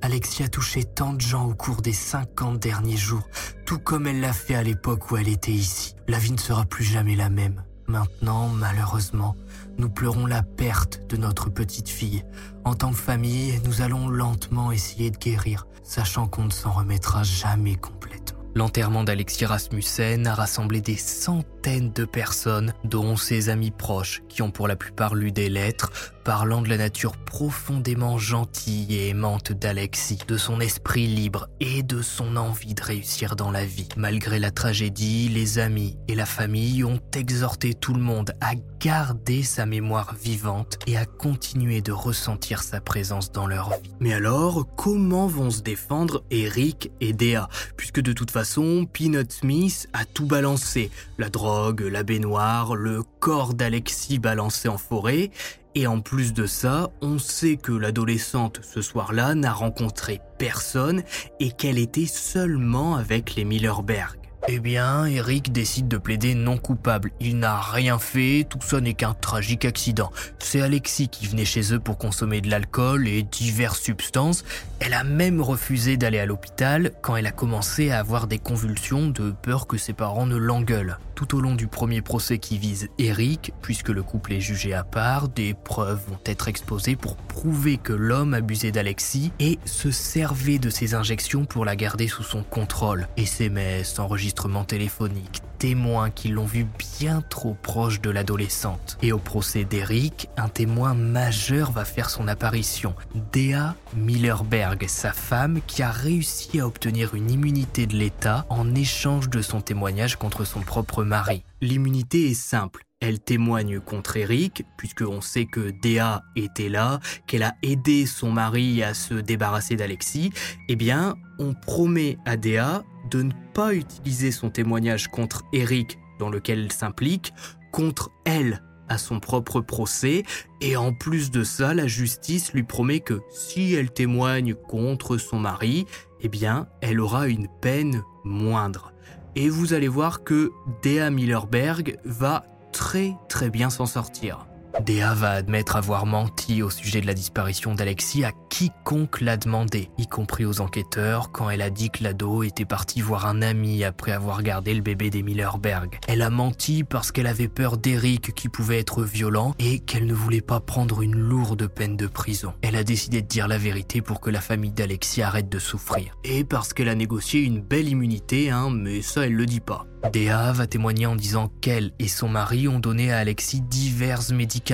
Alexis 0.02 0.43
a 0.43 0.50
touché 0.50 0.84
tant 0.84 1.13
de 1.13 1.21
gens 1.21 1.45
au 1.48 1.56
cours 1.56 1.82
des 1.82 1.93
50 1.93 2.60
derniers 2.60 2.98
jours, 2.98 3.28
tout 3.65 3.80
comme 3.80 4.08
elle 4.08 4.19
l'a 4.19 4.34
fait 4.34 4.56
à 4.56 4.63
l'époque 4.63 5.10
où 5.10 5.17
elle 5.17 5.30
était 5.30 5.54
ici. 5.54 5.95
La 6.10 6.19
vie 6.19 6.34
ne 6.34 6.38
sera 6.38 6.65
plus 6.65 6.84
jamais 6.84 7.15
la 7.15 7.30
même. 7.30 7.63
Maintenant, 7.88 8.50
malheureusement, 8.50 9.36
nous 9.77 9.89
pleurons 9.89 10.25
la 10.25 10.43
perte 10.43 11.01
de 11.09 11.17
notre 11.17 11.49
petite 11.49 11.89
fille. 11.89 12.23
En 12.63 12.75
tant 12.75 12.91
que 12.91 12.97
famille, 12.97 13.59
nous 13.65 13.81
allons 13.81 14.07
lentement 14.07 14.71
essayer 14.71 15.11
de 15.11 15.17
guérir, 15.17 15.67
sachant 15.83 16.27
qu'on 16.27 16.45
ne 16.45 16.51
s'en 16.51 16.71
remettra 16.71 17.23
jamais 17.23 17.75
complètement. 17.75 18.39
L'enterrement 18.55 19.03
d'Alexis 19.03 19.45
Rasmussen 19.45 20.27
a 20.27 20.33
rassemblé 20.33 20.79
des 20.79 20.95
centaines 20.95 21.91
de 21.91 22.05
personnes, 22.05 22.73
dont 22.85 23.17
ses 23.17 23.49
amis 23.49 23.71
proches, 23.71 24.23
qui 24.29 24.41
ont 24.41 24.51
pour 24.51 24.69
la 24.69 24.77
plupart 24.77 25.13
lu 25.13 25.33
des 25.33 25.49
lettres 25.49 26.14
parlant 26.25 26.63
de 26.63 26.69
la 26.69 26.77
nature 26.77 27.15
profondément 27.17 28.17
gentille 28.17 28.95
et 28.95 29.09
aimante 29.09 29.51
d'Alexis, 29.51 30.17
de 30.27 30.38
son 30.38 30.59
esprit 30.59 31.05
libre 31.05 31.47
et 31.59 31.83
de 31.83 32.01
son 32.01 32.35
envie 32.35 32.73
de 32.73 32.81
réussir 32.81 33.35
dans 33.35 33.51
la 33.51 33.63
vie. 33.63 33.88
Malgré 33.95 34.39
la 34.39 34.49
tragédie, 34.49 35.29
les 35.29 35.59
amis 35.59 35.97
et 36.07 36.15
la 36.15 36.25
famille 36.25 36.83
ont 36.83 36.99
exhorté 37.13 37.75
tout 37.75 37.93
le 37.93 38.01
monde 38.01 38.33
à 38.41 38.53
garder 38.79 39.43
sa 39.43 39.67
mémoire 39.67 40.15
vivante 40.19 40.79
et 40.88 40.97
à 40.97 41.05
continuer 41.05 41.81
de 41.81 41.91
ressentir 41.91 42.63
sa 42.63 42.81
présence 42.81 43.31
dans 43.31 43.45
leur 43.45 43.69
vie. 43.69 43.91
Mais 43.99 44.13
alors, 44.13 44.65
comment 44.75 45.27
vont 45.27 45.51
se 45.51 45.61
défendre 45.61 46.23
Eric 46.31 46.91
et 47.01 47.13
Dea? 47.13 47.47
Puisque 47.77 48.01
de 48.01 48.13
toute 48.13 48.31
façon, 48.31 48.88
Peanut 48.91 49.31
Smith 49.31 49.88
a 49.93 50.05
tout 50.05 50.25
balancé. 50.25 50.89
La 51.19 51.29
drogue, 51.29 51.81
la 51.81 52.01
baignoire, 52.01 52.75
le 52.75 53.03
corps 53.19 53.53
d'Alexis 53.53 54.17
balancé 54.17 54.67
en 54.67 54.79
forêt, 54.79 55.29
et 55.75 55.88
en 55.88 55.99
plus 55.99 56.33
de 56.33 56.45
ça, 56.45 56.89
on 57.01 57.19
sait 57.19 57.57
que 57.57 57.73
l'adolescente 57.73 58.61
ce 58.63 58.81
soir-là 58.81 59.35
n'a 59.35 59.51
rencontré 59.51 60.21
personne 60.38 61.03
et 61.39 61.51
qu'elle 61.51 61.77
était 61.77 62.05
seulement 62.05 62.95
avec 62.95 63.35
les 63.35 63.43
Millerberg. 63.43 64.17
Eh 64.47 64.59
bien, 64.59 65.05
Eric 65.05 65.51
décide 65.51 65.88
de 65.88 65.97
plaider 65.97 66.35
non 66.35 66.57
coupable. 66.57 67.11
Il 67.19 67.39
n'a 67.39 67.59
rien 67.59 67.97
fait, 67.97 68.45
tout 68.47 68.59
ça 68.61 68.79
n'est 68.79 68.93
qu'un 68.93 69.15
tragique 69.15 69.65
accident. 69.65 70.11
C'est 70.38 70.61
Alexis 70.61 71.09
qui 71.09 71.25
venait 71.25 71.45
chez 71.45 71.73
eux 71.73 71.79
pour 71.79 71.97
consommer 71.97 72.41
de 72.41 72.49
l'alcool 72.49 73.07
et 73.07 73.23
diverses 73.23 73.81
substances. 73.81 74.45
Elle 74.79 74.93
a 74.93 75.03
même 75.05 75.41
refusé 75.41 75.95
d'aller 75.95 76.19
à 76.19 76.25
l'hôpital 76.25 76.91
quand 77.01 77.15
elle 77.15 77.27
a 77.27 77.31
commencé 77.31 77.91
à 77.91 77.99
avoir 77.99 78.27
des 78.27 78.39
convulsions 78.39 79.07
de 79.07 79.31
peur 79.31 79.67
que 79.67 79.77
ses 79.77 79.93
parents 79.93 80.25
ne 80.25 80.35
l'engueulent. 80.35 80.97
Tout 81.15 81.38
au 81.38 81.39
long 81.39 81.55
du 81.55 81.67
premier 81.67 82.01
procès 82.01 82.39
qui 82.39 82.57
vise 82.57 82.89
Eric, 82.99 83.53
puisque 83.61 83.88
le 83.88 84.03
couple 84.03 84.33
est 84.33 84.41
jugé 84.41 84.73
à 84.73 84.83
part, 84.83 85.29
des 85.29 85.53
preuves 85.53 86.01
vont 86.09 86.19
être 86.25 86.49
exposées 86.49 86.97
pour 86.97 87.15
prouver 87.15 87.77
que 87.77 87.93
l'homme 87.93 88.33
abusait 88.33 88.73
d'Alexis 88.73 89.31
et 89.39 89.59
se 89.63 89.91
servait 89.91 90.59
de 90.59 90.69
ses 90.69 90.93
injections 90.93 91.45
pour 91.45 91.63
la 91.63 91.77
garder 91.77 92.09
sous 92.09 92.23
son 92.23 92.43
contrôle. 92.43 93.07
SMS, 93.15 93.97
enregistrements 93.97 94.65
téléphoniques, 94.65 95.41
témoins 95.57 96.09
qui 96.09 96.29
l'ont 96.29 96.45
vu 96.45 96.65
bien 96.99 97.21
trop 97.21 97.55
proche 97.61 98.01
de 98.01 98.09
l'adolescente. 98.09 98.97
Et 99.01 99.11
au 99.11 99.17
procès 99.17 99.63
d'Eric, 99.63 100.29
un 100.37 100.49
témoin 100.49 100.93
majeur 100.93 101.71
va 101.71 101.85
faire 101.85 102.09
son 102.09 102.27
apparition, 102.27 102.95
Dea 103.33 103.75
Millerberg, 103.95 104.85
sa 104.87 105.13
femme 105.13 105.59
qui 105.65 105.83
a 105.83 105.91
réussi 105.91 106.59
à 106.59 106.67
obtenir 106.67 107.15
une 107.15 107.31
immunité 107.31 107.87
de 107.87 107.95
l'État 107.95 108.45
en 108.49 108.75
échange 108.75 109.29
de 109.29 109.41
son 109.41 109.61
témoignage 109.61 110.15
contre 110.17 110.45
son 110.45 110.61
propre 110.61 111.03
mari. 111.03 111.43
L'immunité 111.61 112.29
est 112.29 112.33
simple. 112.33 112.83
Elle 113.01 113.19
témoigne 113.19 113.79
contre 113.79 114.17
Eric, 114.17 114.63
puisqu'on 114.77 115.21
sait 115.21 115.45
que 115.45 115.71
Dea 115.83 116.23
était 116.35 116.69
là, 116.69 116.99
qu'elle 117.27 117.43
a 117.43 117.55
aidé 117.61 118.05
son 118.05 118.31
mari 118.31 118.81
à 118.83 118.93
se 118.93 119.13
débarrasser 119.13 119.75
d'Alexis. 119.75 120.31
Eh 120.69 120.75
bien, 120.75 121.15
on 121.37 121.53
promet 121.53 122.17
à 122.25 122.37
Dea 122.37 122.83
de 123.09 123.23
ne 123.23 123.31
pas 123.53 123.73
utiliser 123.73 124.31
son 124.31 124.49
témoignage 124.49 125.07
contre 125.07 125.43
Eric, 125.53 125.97
dans 126.19 126.29
lequel 126.29 126.59
elle 126.59 126.71
s'implique, 126.71 127.33
contre 127.71 128.11
elle 128.25 128.61
à 128.87 128.97
son 128.97 129.19
propre 129.19 129.61
procès, 129.61 130.23
et 130.61 130.77
en 130.77 130.93
plus 130.93 131.31
de 131.31 131.43
ça, 131.43 131.73
la 131.73 131.87
justice 131.87 132.53
lui 132.53 132.63
promet 132.63 132.99
que 132.99 133.21
si 133.31 133.73
elle 133.73 133.91
témoigne 133.91 134.53
contre 134.53 135.17
son 135.17 135.39
mari, 135.39 135.85
eh 136.21 136.29
bien, 136.29 136.67
elle 136.81 136.99
aura 136.99 137.27
une 137.27 137.47
peine 137.61 138.03
moindre. 138.23 138.93
Et 139.35 139.49
vous 139.49 139.73
allez 139.73 139.87
voir 139.87 140.23
que 140.23 140.51
Dea 140.83 141.09
Millerberg 141.09 141.97
va 142.05 142.45
très 142.71 143.15
très 143.27 143.49
bien 143.49 143.69
s'en 143.69 143.85
sortir. 143.85 144.45
Dea 144.83 145.13
va 145.13 145.31
admettre 145.31 145.77
avoir 145.77 146.05
menti 146.05 146.61
au 146.61 146.69
sujet 146.69 146.99
de 146.99 147.07
la 147.07 147.13
disparition 147.13 147.73
d'Alexis 147.73 148.25
à 148.25 148.31
quiconque 148.49 149.21
l'a 149.21 149.38
demandé, 149.38 149.89
y 149.97 150.05
compris 150.05 150.45
aux 150.45 150.59
enquêteurs 150.59 151.31
quand 151.31 151.49
elle 151.49 151.61
a 151.61 151.69
dit 151.69 151.89
que 151.89 152.03
l'ado 152.03 152.43
était 152.43 152.65
parti 152.65 153.01
voir 153.01 153.25
un 153.25 153.41
ami 153.41 153.83
après 153.83 154.11
avoir 154.11 154.43
gardé 154.43 154.73
le 154.73 154.81
bébé 154.81 155.09
des 155.09 155.23
Millerberg. 155.23 155.99
Elle 156.07 156.21
a 156.21 156.29
menti 156.29 156.83
parce 156.83 157.11
qu'elle 157.11 157.27
avait 157.27 157.47
peur 157.47 157.77
d'Eric 157.77 158.33
qui 158.33 158.49
pouvait 158.49 158.79
être 158.79 159.03
violent 159.03 159.55
et 159.59 159.79
qu'elle 159.79 160.05
ne 160.05 160.13
voulait 160.13 160.41
pas 160.41 160.59
prendre 160.59 161.01
une 161.01 161.15
lourde 161.15 161.67
peine 161.67 161.95
de 161.95 162.07
prison. 162.07 162.53
Elle 162.61 162.75
a 162.75 162.83
décidé 162.83 163.21
de 163.21 163.27
dire 163.27 163.47
la 163.47 163.57
vérité 163.57 164.01
pour 164.01 164.19
que 164.19 164.29
la 164.29 164.41
famille 164.41 164.71
d'Alexis 164.71 165.21
arrête 165.21 165.49
de 165.49 165.59
souffrir. 165.59 166.17
Et 166.25 166.43
parce 166.43 166.73
qu'elle 166.73 166.89
a 166.89 166.95
négocié 166.95 167.41
une 167.41 167.61
belle 167.61 167.88
immunité, 167.88 168.49
hein, 168.49 168.69
mais 168.71 169.01
ça 169.01 169.25
elle 169.25 169.35
le 169.35 169.45
dit 169.45 169.61
pas. 169.61 169.85
Dea 170.13 170.51
va 170.51 170.67
témoigner 170.67 171.07
en 171.07 171.15
disant 171.15 171.51
qu'elle 171.61 171.91
et 171.97 172.07
son 172.07 172.29
mari 172.29 172.67
ont 172.67 172.77
donné 172.77 173.11
à 173.11 173.17
Alexis 173.17 173.61
divers 173.61 174.21
médicaments 174.31 174.64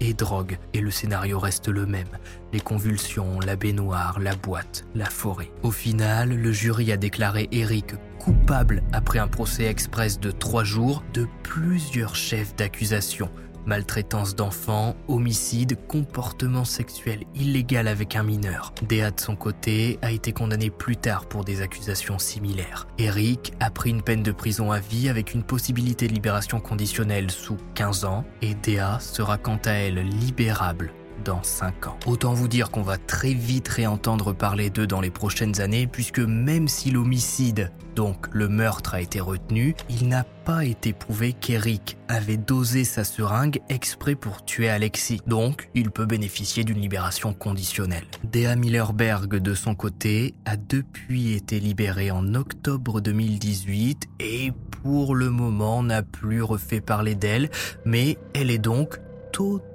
et 0.00 0.12
drogue, 0.12 0.58
et 0.74 0.80
le 0.80 0.90
scénario 0.90 1.38
reste 1.38 1.68
le 1.68 1.86
même. 1.86 2.18
Les 2.52 2.60
convulsions, 2.60 3.40
la 3.40 3.56
baignoire, 3.56 4.18
la 4.20 4.34
boîte, 4.34 4.84
la 4.94 5.06
forêt. 5.06 5.50
Au 5.62 5.70
final, 5.70 6.30
le 6.30 6.52
jury 6.52 6.92
a 6.92 6.96
déclaré 6.96 7.48
Eric 7.50 7.94
coupable 8.18 8.82
après 8.92 9.18
un 9.18 9.28
procès 9.28 9.64
express 9.64 10.20
de 10.20 10.30
trois 10.30 10.64
jours 10.64 11.02
de 11.14 11.26
plusieurs 11.44 12.14
chefs 12.14 12.54
d'accusation 12.56 13.30
maltraitance 13.66 14.34
d'enfants, 14.34 14.96
homicide, 15.08 15.78
comportement 15.86 16.64
sexuel 16.64 17.24
illégal 17.34 17.88
avec 17.88 18.16
un 18.16 18.22
mineur. 18.22 18.72
Déa 18.88 19.10
de 19.10 19.20
son 19.20 19.36
côté 19.36 19.98
a 20.02 20.12
été 20.12 20.32
condamné 20.32 20.70
plus 20.70 20.96
tard 20.96 21.26
pour 21.26 21.44
des 21.44 21.60
accusations 21.60 22.18
similaires. 22.18 22.86
Eric 22.98 23.52
a 23.60 23.70
pris 23.70 23.90
une 23.90 24.02
peine 24.02 24.22
de 24.22 24.32
prison 24.32 24.72
à 24.72 24.78
vie 24.80 25.08
avec 25.08 25.34
une 25.34 25.42
possibilité 25.42 26.08
de 26.08 26.14
libération 26.14 26.60
conditionnelle 26.60 27.30
sous 27.30 27.56
15 27.74 28.04
ans 28.04 28.24
et 28.40 28.54
Déa 28.54 28.98
sera 29.00 29.38
quant 29.38 29.60
à 29.64 29.72
elle 29.72 30.06
libérable 30.06 30.92
dans 31.22 31.42
5 31.42 31.86
ans. 31.86 31.98
Autant 32.06 32.34
vous 32.34 32.48
dire 32.48 32.70
qu'on 32.70 32.82
va 32.82 32.98
très 32.98 33.32
vite 33.32 33.68
réentendre 33.68 34.34
parler 34.34 34.70
d'eux 34.70 34.86
dans 34.86 35.00
les 35.00 35.10
prochaines 35.10 35.60
années, 35.60 35.86
puisque 35.86 36.18
même 36.18 36.68
si 36.68 36.90
l'homicide, 36.90 37.70
donc 37.94 38.26
le 38.32 38.48
meurtre, 38.48 38.94
a 38.94 39.00
été 39.00 39.20
retenu, 39.20 39.74
il 39.88 40.08
n'a 40.08 40.24
pas 40.24 40.64
été 40.64 40.92
prouvé 40.92 41.32
qu'Eric 41.32 41.96
avait 42.08 42.36
dosé 42.36 42.84
sa 42.84 43.04
seringue 43.04 43.60
exprès 43.68 44.14
pour 44.14 44.44
tuer 44.44 44.68
Alexis. 44.68 45.20
Donc, 45.26 45.70
il 45.74 45.90
peut 45.90 46.06
bénéficier 46.06 46.64
d'une 46.64 46.80
libération 46.80 47.32
conditionnelle. 47.32 48.04
Dea 48.24 48.56
Millerberg, 48.56 49.36
de 49.36 49.54
son 49.54 49.74
côté, 49.74 50.34
a 50.44 50.56
depuis 50.56 51.34
été 51.34 51.60
libérée 51.60 52.10
en 52.10 52.34
octobre 52.34 53.00
2018 53.00 54.08
et 54.20 54.52
pour 54.82 55.14
le 55.14 55.30
moment 55.30 55.82
n'a 55.82 56.02
plus 56.02 56.42
refait 56.42 56.80
parler 56.80 57.14
d'elle, 57.14 57.50
mais 57.84 58.18
elle 58.34 58.50
est 58.50 58.58
donc 58.58 58.98
totalement 59.32 59.71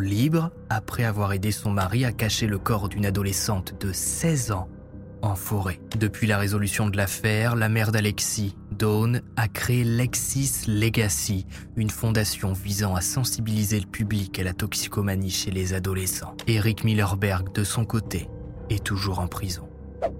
libre 0.00 0.50
après 0.68 1.04
avoir 1.04 1.32
aidé 1.32 1.50
son 1.50 1.70
mari 1.70 2.04
à 2.04 2.12
cacher 2.12 2.46
le 2.46 2.58
corps 2.58 2.88
d'une 2.88 3.06
adolescente 3.06 3.74
de 3.80 3.92
16 3.92 4.52
ans 4.52 4.68
en 5.20 5.36
forêt. 5.36 5.80
Depuis 5.98 6.26
la 6.26 6.38
résolution 6.38 6.88
de 6.88 6.96
l'affaire, 6.96 7.54
la 7.54 7.68
mère 7.68 7.92
d'Alexis, 7.92 8.56
Dawn, 8.72 9.22
a 9.36 9.48
créé 9.48 9.84
Lexis 9.84 10.64
Legacy, 10.66 11.46
une 11.76 11.90
fondation 11.90 12.52
visant 12.52 12.94
à 12.94 13.00
sensibiliser 13.00 13.78
le 13.78 13.86
public 13.86 14.38
à 14.38 14.44
la 14.44 14.52
toxicomanie 14.52 15.30
chez 15.30 15.50
les 15.50 15.74
adolescents. 15.74 16.36
Eric 16.46 16.84
Millerberg, 16.84 17.52
de 17.52 17.64
son 17.64 17.84
côté, 17.84 18.28
est 18.70 18.82
toujours 18.82 19.20
en 19.20 19.28
prison. 19.28 19.68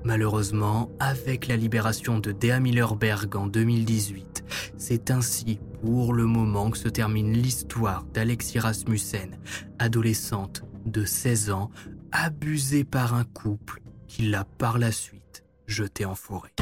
Malheureusement, 0.05 0.91
avec 1.01 1.49
la 1.49 1.57
libération 1.57 2.19
de 2.19 2.31
Dea 2.33 2.61
Millerberg 2.61 3.35
en 3.35 3.47
2018, 3.47 4.45
c'est 4.77 5.11
ainsi 5.11 5.59
pour 5.83 6.13
le 6.13 6.27
moment 6.27 6.71
que 6.71 6.79
se 6.79 6.89
termine 6.89 7.33
l'histoire 7.33 8.05
d'Alexis 8.15 8.61
Rasmussen, 8.61 9.37
adolescente 9.81 10.63
de 10.87 11.05
16 11.05 11.51
ans, 11.51 11.71
abusée 12.13 12.85
par 12.85 13.15
un 13.15 13.25
couple 13.25 13.83
qui 14.07 14.23
l'a 14.23 14.45
par 14.45 14.79
la 14.79 14.93
suite 14.93 15.45
jetée 15.67 16.05
en 16.05 16.15
forêt. 16.15 16.53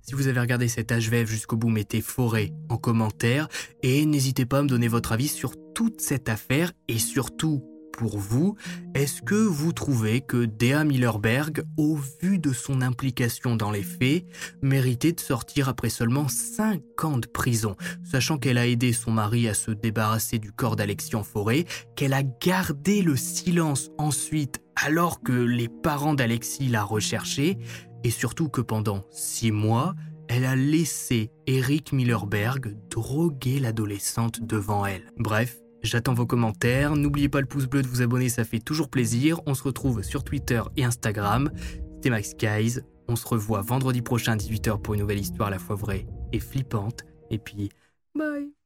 Si 0.00 0.14
vous 0.14 0.28
avez 0.28 0.40
regardé 0.40 0.66
cet 0.66 0.92
HVF 0.92 1.28
jusqu'au 1.28 1.56
bout, 1.56 1.68
mettez 1.68 2.00
forêt 2.00 2.54
en 2.70 2.78
commentaire 2.78 3.48
et 3.82 4.06
n'hésitez 4.06 4.46
pas 4.46 4.60
à 4.60 4.62
me 4.62 4.68
donner 4.68 4.88
votre 4.88 5.12
avis 5.12 5.28
sur 5.28 5.52
toute 5.74 6.00
cette 6.00 6.30
affaire 6.30 6.72
et 6.88 6.98
surtout 6.98 7.62
pour 8.00 8.16
vous, 8.16 8.56
est-ce 8.94 9.20
que 9.20 9.34
vous 9.34 9.74
trouvez 9.74 10.22
que 10.22 10.46
Dea 10.46 10.84
Millerberg, 10.84 11.64
au 11.76 11.98
vu 12.22 12.38
de 12.38 12.50
son 12.50 12.80
implication 12.80 13.56
dans 13.56 13.70
les 13.70 13.82
faits, 13.82 14.24
méritait 14.62 15.12
de 15.12 15.20
sortir 15.20 15.68
après 15.68 15.90
seulement 15.90 16.26
5 16.26 17.04
ans 17.04 17.18
de 17.18 17.26
prison, 17.26 17.76
sachant 18.02 18.38
qu'elle 18.38 18.56
a 18.56 18.66
aidé 18.66 18.94
son 18.94 19.10
mari 19.10 19.48
à 19.48 19.52
se 19.52 19.70
débarrasser 19.70 20.38
du 20.38 20.50
corps 20.50 20.76
d'Alexis 20.76 21.14
en 21.14 21.22
forêt, 21.22 21.66
qu'elle 21.94 22.14
a 22.14 22.22
gardé 22.22 23.02
le 23.02 23.16
silence 23.16 23.90
ensuite 23.98 24.62
alors 24.76 25.20
que 25.20 25.32
les 25.32 25.68
parents 25.68 26.14
d'Alexis 26.14 26.68
l'a 26.68 26.84
recherché, 26.84 27.58
et 28.02 28.10
surtout 28.10 28.48
que 28.48 28.62
pendant 28.62 29.04
6 29.10 29.52
mois, 29.52 29.94
elle 30.28 30.46
a 30.46 30.56
laissé 30.56 31.32
Eric 31.46 31.92
Millerberg 31.92 32.78
droguer 32.88 33.58
l'adolescente 33.58 34.40
devant 34.42 34.86
elle. 34.86 35.12
Bref, 35.18 35.58
J'attends 35.82 36.14
vos 36.14 36.26
commentaires. 36.26 36.94
N'oubliez 36.96 37.28
pas 37.28 37.40
le 37.40 37.46
pouce 37.46 37.66
bleu 37.66 37.82
de 37.82 37.88
vous 37.88 38.02
abonner, 38.02 38.28
ça 38.28 38.44
fait 38.44 38.60
toujours 38.60 38.88
plaisir. 38.88 39.40
On 39.46 39.54
se 39.54 39.62
retrouve 39.62 40.02
sur 40.02 40.24
Twitter 40.24 40.62
et 40.76 40.84
Instagram. 40.84 41.50
C'était 41.94 42.10
Max 42.10 42.34
Guys. 42.36 42.80
On 43.08 43.16
se 43.16 43.26
revoit 43.26 43.60
vendredi 43.60 44.02
prochain 44.02 44.32
à 44.32 44.36
18h 44.36 44.80
pour 44.80 44.94
une 44.94 45.00
nouvelle 45.00 45.20
histoire 45.20 45.48
à 45.48 45.50
la 45.50 45.58
fois 45.58 45.76
vraie 45.76 46.06
et 46.32 46.38
flippante. 46.38 47.04
Et 47.30 47.38
puis, 47.38 47.70
bye 48.14 48.59